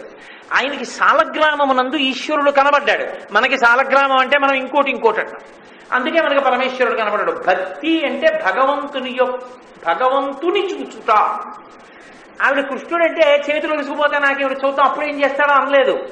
ఆయనకి 0.54 0.84
సాలగ్రామమునందు 0.84 1.96
ఈశ్వరుడు 1.96 2.50
కనబడ్డాడు. 2.50 3.32
మనకి 3.32 3.58
సాలగ్రామం 3.58 4.16
అంటే 4.20 4.38
మనం 4.38 4.54
ఇంకోటి 4.54 4.90
ఇంకోటి 4.90 5.20
అంటాం. 5.20 5.40
అందుకే 5.92 6.22
మనకి 6.22 6.44
పరమేశ్వరుడు 6.44 6.96
కనబడ్డాడు 6.96 7.32
భక్తి 7.32 8.06
అంటే 8.06 8.40
భగవంతుని 8.44 9.10
యొక్క 9.10 9.44
భగవంతుని 9.86 10.66
చూచుట. 10.66 11.10
ఆవిడ 12.42 12.68
కృష్ణుడు 12.68 13.04
అంటే 13.04 13.42
చేతులు 13.50 13.74
ఒలిసిపోతే 13.74 14.18
నాకు 14.18 14.40
ఇవిడ 14.40 14.56
చూద్దాం 14.64 14.86
అప్పుడు 14.86 15.06
ఏం 15.06 15.24
చేస్తాడో 15.24 15.54
అనలేదు. 15.54 16.08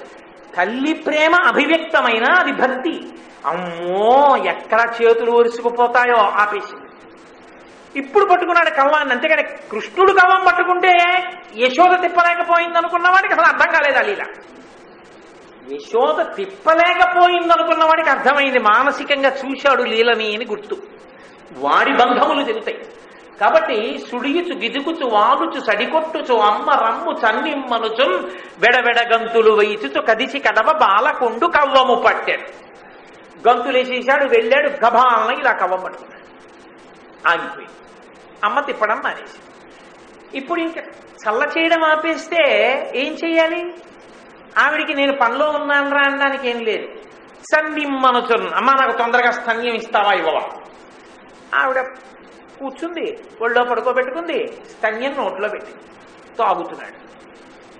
తల్లి 0.56 0.92
ప్రేమ 0.94 1.34
అభివ్యక్తమైన 1.34 2.24
అది 2.24 2.52
భక్తి. 2.52 3.08
అమ్మో 3.46 4.36
ఎక్కడ 4.36 4.80
చేతులు 5.02 5.30
ఒరుసుకుపోతాయో 5.30 6.16
ఆపేసింది. 6.16 6.86
ఇప్పుడు 7.98 8.24
పట్టుకున్నాడు 8.24 8.70
కవ్వాన్ని 8.70 9.14
అంతేగాని 9.14 9.42
కృష్ణుడు 9.42 10.12
కవ్వం 10.12 10.44
పట్టుకుంటే 10.46 10.92
యశోద 11.56 12.02
తిప్పలేకపోయింది 12.02 12.78
అనుకున్న 12.78 13.08
వాడికి 13.08 13.34
అసలు 13.34 13.44
అర్థం 13.44 13.72
కాలేదు 13.72 13.98
అలీల 13.98 14.24
యశోద 15.72 16.36
తిప్పలేకపోయింది 16.36 17.52
అనుకున్న 17.52 17.84
వాడికి 17.84 18.10
అర్థమైంది 18.10 18.58
మానసికంగా 18.58 19.36
చూశాడు 19.44 19.82
లీలని 19.82 20.34
అని 20.34 20.44
గుర్తు. 20.44 20.76
వాడి 21.52 21.92
బంధములు 21.92 22.44
తెలుతాయి. 22.44 22.78
కాబట్టి 23.40 23.98
సుడియుచు 24.10 24.54
గిజుకుచు 24.54 25.06
వాగుచు 25.06 25.60
సడికొట్టుచు 25.60 26.34
అమ్మ 26.40 26.70
రమ్ము 26.70 27.12
చన్నిమ్మనుచు 27.12 28.06
వెడవెడ 28.58 29.14
గంతులు 29.14 29.50
వేయిచుచు 29.50 30.00
కదిసి 30.00 30.38
కడవ 30.38 30.72
బాలకుండు 30.72 31.46
కవ్వము 31.46 32.02
పట్టాడు 32.02 32.46
గంతులేసేసాడు 33.48 34.24
వెళ్ళాడు 34.24 34.68
గభాలన 34.68 35.38
ఇలా 35.38 35.52
కవ్వం 35.52 35.80
పట్టుకున్నాడు. 35.80 36.24
ఆగిపోయింది. 37.28 37.74
అమ్మ 38.44 38.60
తిప్పడం 38.60 39.00
మానేసి 39.04 39.38
ఇప్పుడు 40.38 40.60
ఇంకా 40.60 40.82
చల్ల 41.22 41.42
చేయడం 41.58 41.84
ఆపేస్తే 41.84 42.42
ఏం 42.94 43.12
చెయ్యాలి 43.24 43.60
ఆవిడికి 44.58 44.94
నేను 44.94 45.12
పనిలో 45.12 45.50
ఉన్నాను 45.50 45.90
రా 45.90 46.02
అనడానికి 46.02 46.50
ఏం 46.50 46.58
లేదు. 46.64 46.86
సన్నిమ్మనుచున్ 47.52 48.48
అమ్మ 48.54 48.70
నాకు 48.70 48.98
తొందరగా 48.98 49.30
స్తన్యం 49.30 49.74
ఇస్తావా 49.74 50.12
ఇవ్వవా? 50.12 50.42
ఆవిడ 51.54 51.78
కూర్చుంది 52.58 53.18
ఒళ్ళో 53.42 53.64
పడుకోబెట్టుకుంది 53.64 54.46
స్తన్యం 54.46 55.14
నోట్లో 55.18 55.48
పెట్టి 55.48 55.72
తాగుతున్నాడు. 56.38 57.06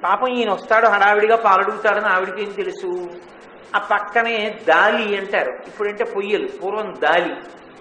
పాపం 0.00 0.28
ఈయన 0.28 0.50
వస్తాడు 0.50 0.86
హడావిడిగా 0.86 1.36
పాలడుగుతాడని 1.36 2.06
ఆవిడికి 2.06 2.42
ఏం 2.42 2.50
తెలుసు? 2.50 3.10
ఆ 3.76 3.78
పక్కనే 3.78 4.58
దాలి 4.68 5.16
అంటారు. 5.16 5.52
ఇప్పుడంటే 5.66 6.04
పొయ్యలు 6.04 6.48
పూర్వం 6.48 6.94
దాలి. 7.02 7.34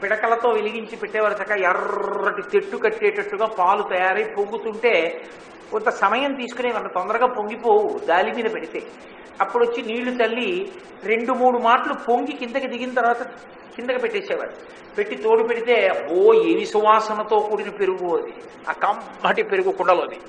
పిడకలతో 0.04 0.50
వెలిగించి 0.50 0.96
పెట్టేవారు 0.96 1.34
చక్క 1.34 1.52
ఎర్రటి 1.52 2.42
తెట్టు 2.42 2.78
కట్టేటట్టుగా 2.78 3.46
పాలు 3.46 3.84
తయారై 3.84 4.24
పొంగుతుంటే 4.24 5.26
కొంత 5.72 5.90
సమయం 5.90 6.34
తీసుకునేవారు 6.34 6.88
తొందరగా 6.88 7.28
పొంగిపోవు 7.28 8.00
దాలి 8.06 8.32
మీద 8.32 8.54
పెడితే. 8.54 8.84
అప్పుడు 9.42 9.64
వచ్చి 9.66 9.84
నీళ్ళు 9.84 10.12
తల్లి 10.18 10.72
రెండు 11.04 11.34
మూడు 11.34 11.58
మాటలు 11.58 11.94
పొంగి 11.94 12.32
కిందకి 12.32 12.68
దిగిన 12.68 12.94
తర్వాత 12.94 13.22
కిందకి 13.76 14.00
పెట్టేసేవారు 14.00 14.52
పెట్టి 14.98 15.16
తోడు 15.16 15.44
పెడితే 15.44 16.06
ఓ 16.12 16.34
ఏమి 16.34 16.66
సువాసనతో 16.66 17.40
కూడిన 17.40 17.70
పెరుగు 17.70 18.22
అది. 18.22 18.34
ఆ 18.70 18.72
కమ్మటి 18.72 19.44
పెరుగు 19.44 19.72
కుండలోది. 19.72 20.20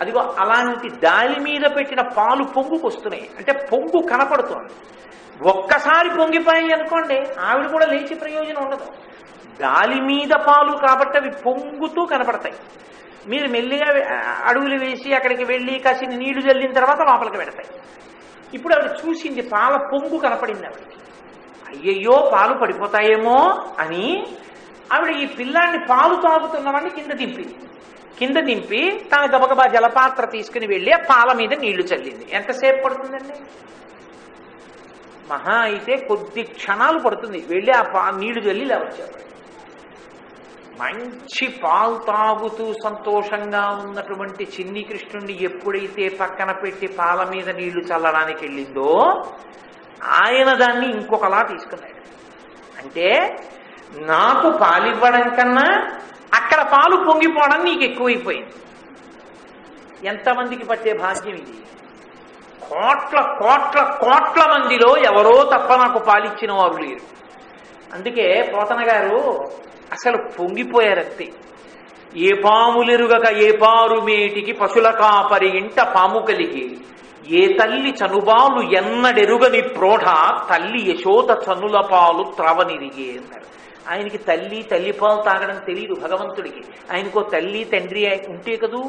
అదిగో 0.00 0.34
అలాంటి 0.38 0.88
దాని 0.88 1.40
మీద 1.40 1.76
పెట్టిన 1.76 2.00
పాలు 2.00 2.44
పొంగుకు 2.44 2.86
వస్తున్నాయి. 2.86 3.30
అంటే 3.38 3.52
పొంగు 3.52 4.06
కనపడుతోంది. 4.06 4.72
ఒక్కసారి 5.48 6.10
పొంగిపోయాయి 6.18 6.72
అనుకోండి 6.72 7.40
ఆవిడ 7.40 7.70
కూడా 7.70 7.86
లేచి 7.86 8.14
ప్రయోజనం 8.14 8.64
ఉండదు. 8.64 8.84
గాలి 9.62 10.00
మీద 10.00 10.30
పాలు 10.34 10.76
కాబట్టి 10.76 11.18
అవి 11.18 11.30
పొంగుతూ 11.30 12.04
కనపడతాయి. 12.04 12.54
మీరు 13.26 13.48
మెల్లిగా 13.48 13.86
అడుగులు 14.44 14.84
వేసి 14.84 15.14
అక్కడికి 15.14 15.44
వెళ్ళి 15.44 15.78
కాసిన 15.78 16.08
నీళ్ళు 16.08 16.50
చల్లిన 16.50 16.72
తర్వాత 16.72 17.00
లోపలికి 17.00 17.36
పెడతాయి. 17.36 17.80
ఇప్పుడు 18.54 18.74
ఆవిడ 18.74 19.08
చూసింది 19.08 19.42
పాల 19.42 19.76
పొంగు 19.92 20.18
కనపడింది 20.18 20.66
ఆవిడకి. 20.66 20.96
అయ్యయ్యో 21.70 22.30
పాలు 22.32 22.54
పడిపోతాయేమో 22.54 23.38
అని 23.78 24.06
ఆవిడ 24.92 25.10
ఈ 25.16 25.26
పిల్లాన్ని 25.26 25.78
పాలు 25.86 26.14
తాగుతున్నవాడిని 26.14 26.90
కింద 26.90 27.12
దింపింది 27.12 27.56
కింద 28.18 28.36
దింపి 28.36 28.80
తన 29.12 29.22
గబగబా 29.26 29.66
జలపాత్ర 29.66 30.24
తీసుకుని 30.24 30.66
వెళ్ళి 30.66 30.92
ఆ 30.92 30.98
పాల 31.10 31.36
మీద 31.36 31.52
నీళ్ళు 31.60 31.82
చల్లింది. 31.82 32.26
ఎంతసేపు 32.32 32.84
పడుతుందండి? 32.84 33.36
మహా 35.30 35.56
అయితే 35.60 35.96
కొద్ది 35.96 36.42
క్షణాలు 36.42 36.98
పడుతుంది. 36.98 37.46
వెళ్ళి 37.48 37.72
ఆ 37.72 37.82
పా 37.82 38.02
నీళ్ళు 38.10 38.40
చల్లి 38.40 38.64
ఇలా 38.64 38.78
మంచి 40.80 41.46
పాలు 41.62 41.96
తాగుతూ 42.06 42.74
సంతోషంగా 42.84 43.62
ఉన్నటువంటి 43.82 44.44
చిన్ని 44.44 44.82
కృష్ణుడిని 44.82 45.42
ఎప్పుడైతే 45.42 46.08
పక్కన 46.08 46.52
పెట్టి 46.52 46.86
పాల 46.86 47.28
మీద 47.34 47.48
నీళ్ళు 47.48 47.80
చల్లడానికి 47.80 48.44
వెళ్ళిందో 48.44 48.90
ఆయన 50.04 50.54
దాన్ని 50.54 50.90
ఇంకొకలా 50.90 51.42
తీసుకున్నాడు. 51.42 52.00
అంటే 52.82 53.36
నాకు 53.94 54.50
పాలివ్వడం 54.50 55.34
కన్నా 55.34 55.90
అక్కడ 56.34 56.62
పాలు 56.62 56.96
పొంగిపోవడం 56.96 57.64
నీకు 57.64 57.84
ఎక్కువైపోయింది. 57.84 58.50
ఎంతమందికి 60.08 60.64
పట్టే 60.64 60.92
భాగ్యం 60.92 61.34
ఇది? 61.34 61.52
కోట్ల 62.68 63.20
కోట్ల 63.20 63.82
కోట్ల 63.82 64.40
మందిలో 64.52 64.96
ఎవరో 64.96 65.42
తప్ప 65.44 65.74
నాకు 65.74 65.98
పాలిచ్చిన 65.98 66.52
వారు 66.52 66.82
లేరు. 66.82 67.20
అందుకే 67.94 68.54
పోతన 68.56 68.88
గారు 68.88 69.50
అసలు 69.92 70.16
పొంగిపోయారంతే. 70.16 71.32
ఏ 72.16 72.28
పాములెరుగక 72.44 73.32
ఏ 73.32 73.56
పారుమేటికి 73.56 74.52
పశుల 74.52 74.90
కాపరి 74.90 75.58
ఇంట 75.58 75.80
పాము 75.80 76.20
కలిగి 76.20 76.80
ఏ 77.28 77.58
తల్లి 77.58 77.90
చనుబాలు 77.90 78.76
ఎన్నడెరుగని 78.76 79.62
ప్రోఢ 79.62 80.00
తల్లి 80.50 80.90
యశోద 80.90 81.30
చనుల 81.30 81.80
పాలు 81.80 82.32
త్రవనిరిగే 82.36 83.10
అన్నారు. 83.10 83.60
ఆయనకి 83.90 84.18
తల్లి 84.18 84.62
తల్లి 84.62 84.92
పాలు 84.92 85.22
తాగడం 85.22 85.56
తెలియదు 85.66 85.94
భగవంతుడికి. 86.00 86.62
ఆయనకో 86.92 87.22
తల్లి 87.22 87.64
తండ్రి 87.64 88.22
ఉంటే 88.28 88.56
కదూ? 88.56 88.82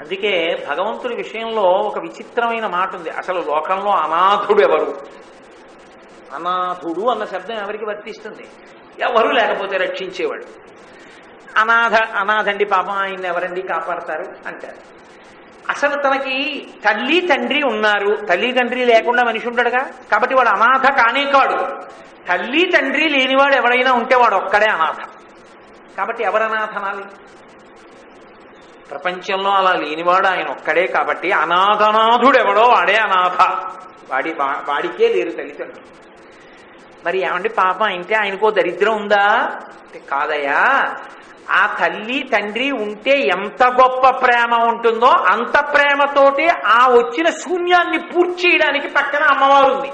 అందుకే 0.00 0.66
భగవంతుడి 0.70 1.14
విషయంలో 1.14 1.62
ఒక 1.62 1.98
విచిత్రమైన 1.98 2.66
మాట 2.66 2.96
ఉంది. 2.96 3.10
అసలు 3.10 3.38
లోకంలో 3.38 3.90
అనాథుడు 3.90 4.60
ఎవరు? 4.60 4.96
అనాథుడు 6.34 7.06
అన్న 7.06 7.24
శబ్దం 7.24 7.54
ఎవరికి 7.54 7.84
వర్తిస్తుంది? 7.84 8.46
ఎవరు 9.00 9.28
లేకపోతే 9.28 9.76
రక్షించేవాడు? 9.76 10.44
అనాథ 11.58 11.94
అనాథండి 11.94 12.64
పాపం 12.64 12.90
ఆయన 12.90 13.26
ఎవరండి 13.26 13.62
కాపాడతారు? 13.62 14.24
అంటారు. 14.46 14.93
అసలు 15.70 16.02
తనకి 16.02 16.68
తల్లి 16.84 17.20
తండ్రి 17.20 17.62
ఉన్నారు. 17.62 18.16
తల్లి 18.16 18.52
తండ్రి 18.52 18.84
లేకుండా 18.84 19.24
మనిషి 19.24 19.48
ఉంటాడుగా? 19.48 19.78
కాబట్టి 20.10 20.36
వాడు 20.36 20.48
అనాథ 20.48 20.90
కానే 20.90 21.24
కాడు. 21.24 21.66
తల్లి 22.28 22.72
తండ్రి 22.76 23.08
లేనివాడు 23.08 23.54
ఎవడైనా 23.54 23.92
ఉంటే 23.92 24.16
వాడు 24.16 24.34
ఒక్కడే 24.34 24.66
అనాథ. 24.66 24.96
కాబట్టి 25.98 26.24
ఎవరు 26.24 26.42
అనాథనాలి 26.42 27.04
ప్రపంచంలో 28.90 29.50
అలా 29.50 29.72
లేనివాడు 29.72 30.26
ఆయన 30.26 30.48
ఒక్కడే 30.48 30.86
కాబట్టి 30.86 31.32
అనాథనాథుడు 31.32 32.38
ఎవడో 32.38 32.62
వాడే 32.62 32.96
అనాథ. 32.96 33.42
వాడి 34.12 34.34
వాడికే 34.40 35.08
లేరు 35.08 35.30
తల్లిదండ్రులు. 35.30 35.94
మరి 37.04 37.18
ఏమండి 37.26 37.48
పాప? 37.48 37.82
అంటే 37.82 38.14
ఆయనకో 38.14 38.50
దరిద్రం 38.50 38.96
ఉందా? 38.96 39.52
కాదయ్యా. 40.10 40.94
ఆ 41.50 41.76
తల్లి 41.80 42.30
తండ్రి 42.32 42.70
ఉంటే 42.70 43.20
ఎంత 43.20 43.64
గొప్ప 43.64 44.08
ప్రేమ 44.08 44.54
ఉంటుందో 44.54 45.06
అంత 45.06 45.74
ప్రేమతోటి 45.74 46.48
ఆ 46.48 46.88
వచ్చిన 46.88 47.30
శూన్యాన్ని 47.30 47.98
పూర్తి 47.98 48.48
చేయడానికి 48.48 48.88
పక్కన 48.88 49.22
అమ్మవారు 49.22 49.74
ఉంది. 49.74 49.92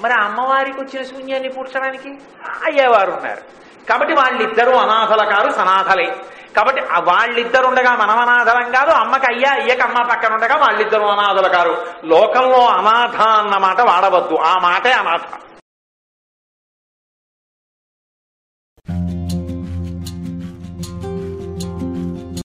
మరి 0.00 0.12
అమ్మవారికి 0.12 0.80
వచ్చిన 0.80 1.02
శూన్యాన్ని 1.02 1.48
పూడ్చడానికి 1.48 2.08
అయ్యేవారు 2.64 3.10
ఉన్నారు. 3.10 3.40
కాబట్టి 3.88 4.14
వాళ్ళిద్దరూ 4.14 4.76
అనాథల 4.76 5.24
కారు 5.24 5.50
సనాథలే. 5.50 6.16
కాబట్టి 6.56 6.82
వాళ్ళిద్దరు 6.82 7.66
ఉండగా 7.66 7.94
మనం 7.94 8.18
అనాథలం 8.18 8.70
కాదు 8.70 8.90
అమ్మకి 8.90 9.26
అయ్యా 9.26 9.50
అయ్యకి 9.50 9.80
అమ్మ 9.80 10.02
పక్కన 10.02 10.34
ఉండగా 10.34 10.56
వాళ్ళిద్దరూ 10.56 11.06
అనాథల 11.06 11.46
కారు 11.46 11.76
లోకంలో 12.04 12.66
అనాథ 12.66 13.20
అన్నమాట 13.20 13.80
వాడవద్దు. 13.80 14.36
ఆ 14.36 14.58
మాటే 14.58 14.92
అనాథ. 14.92 15.20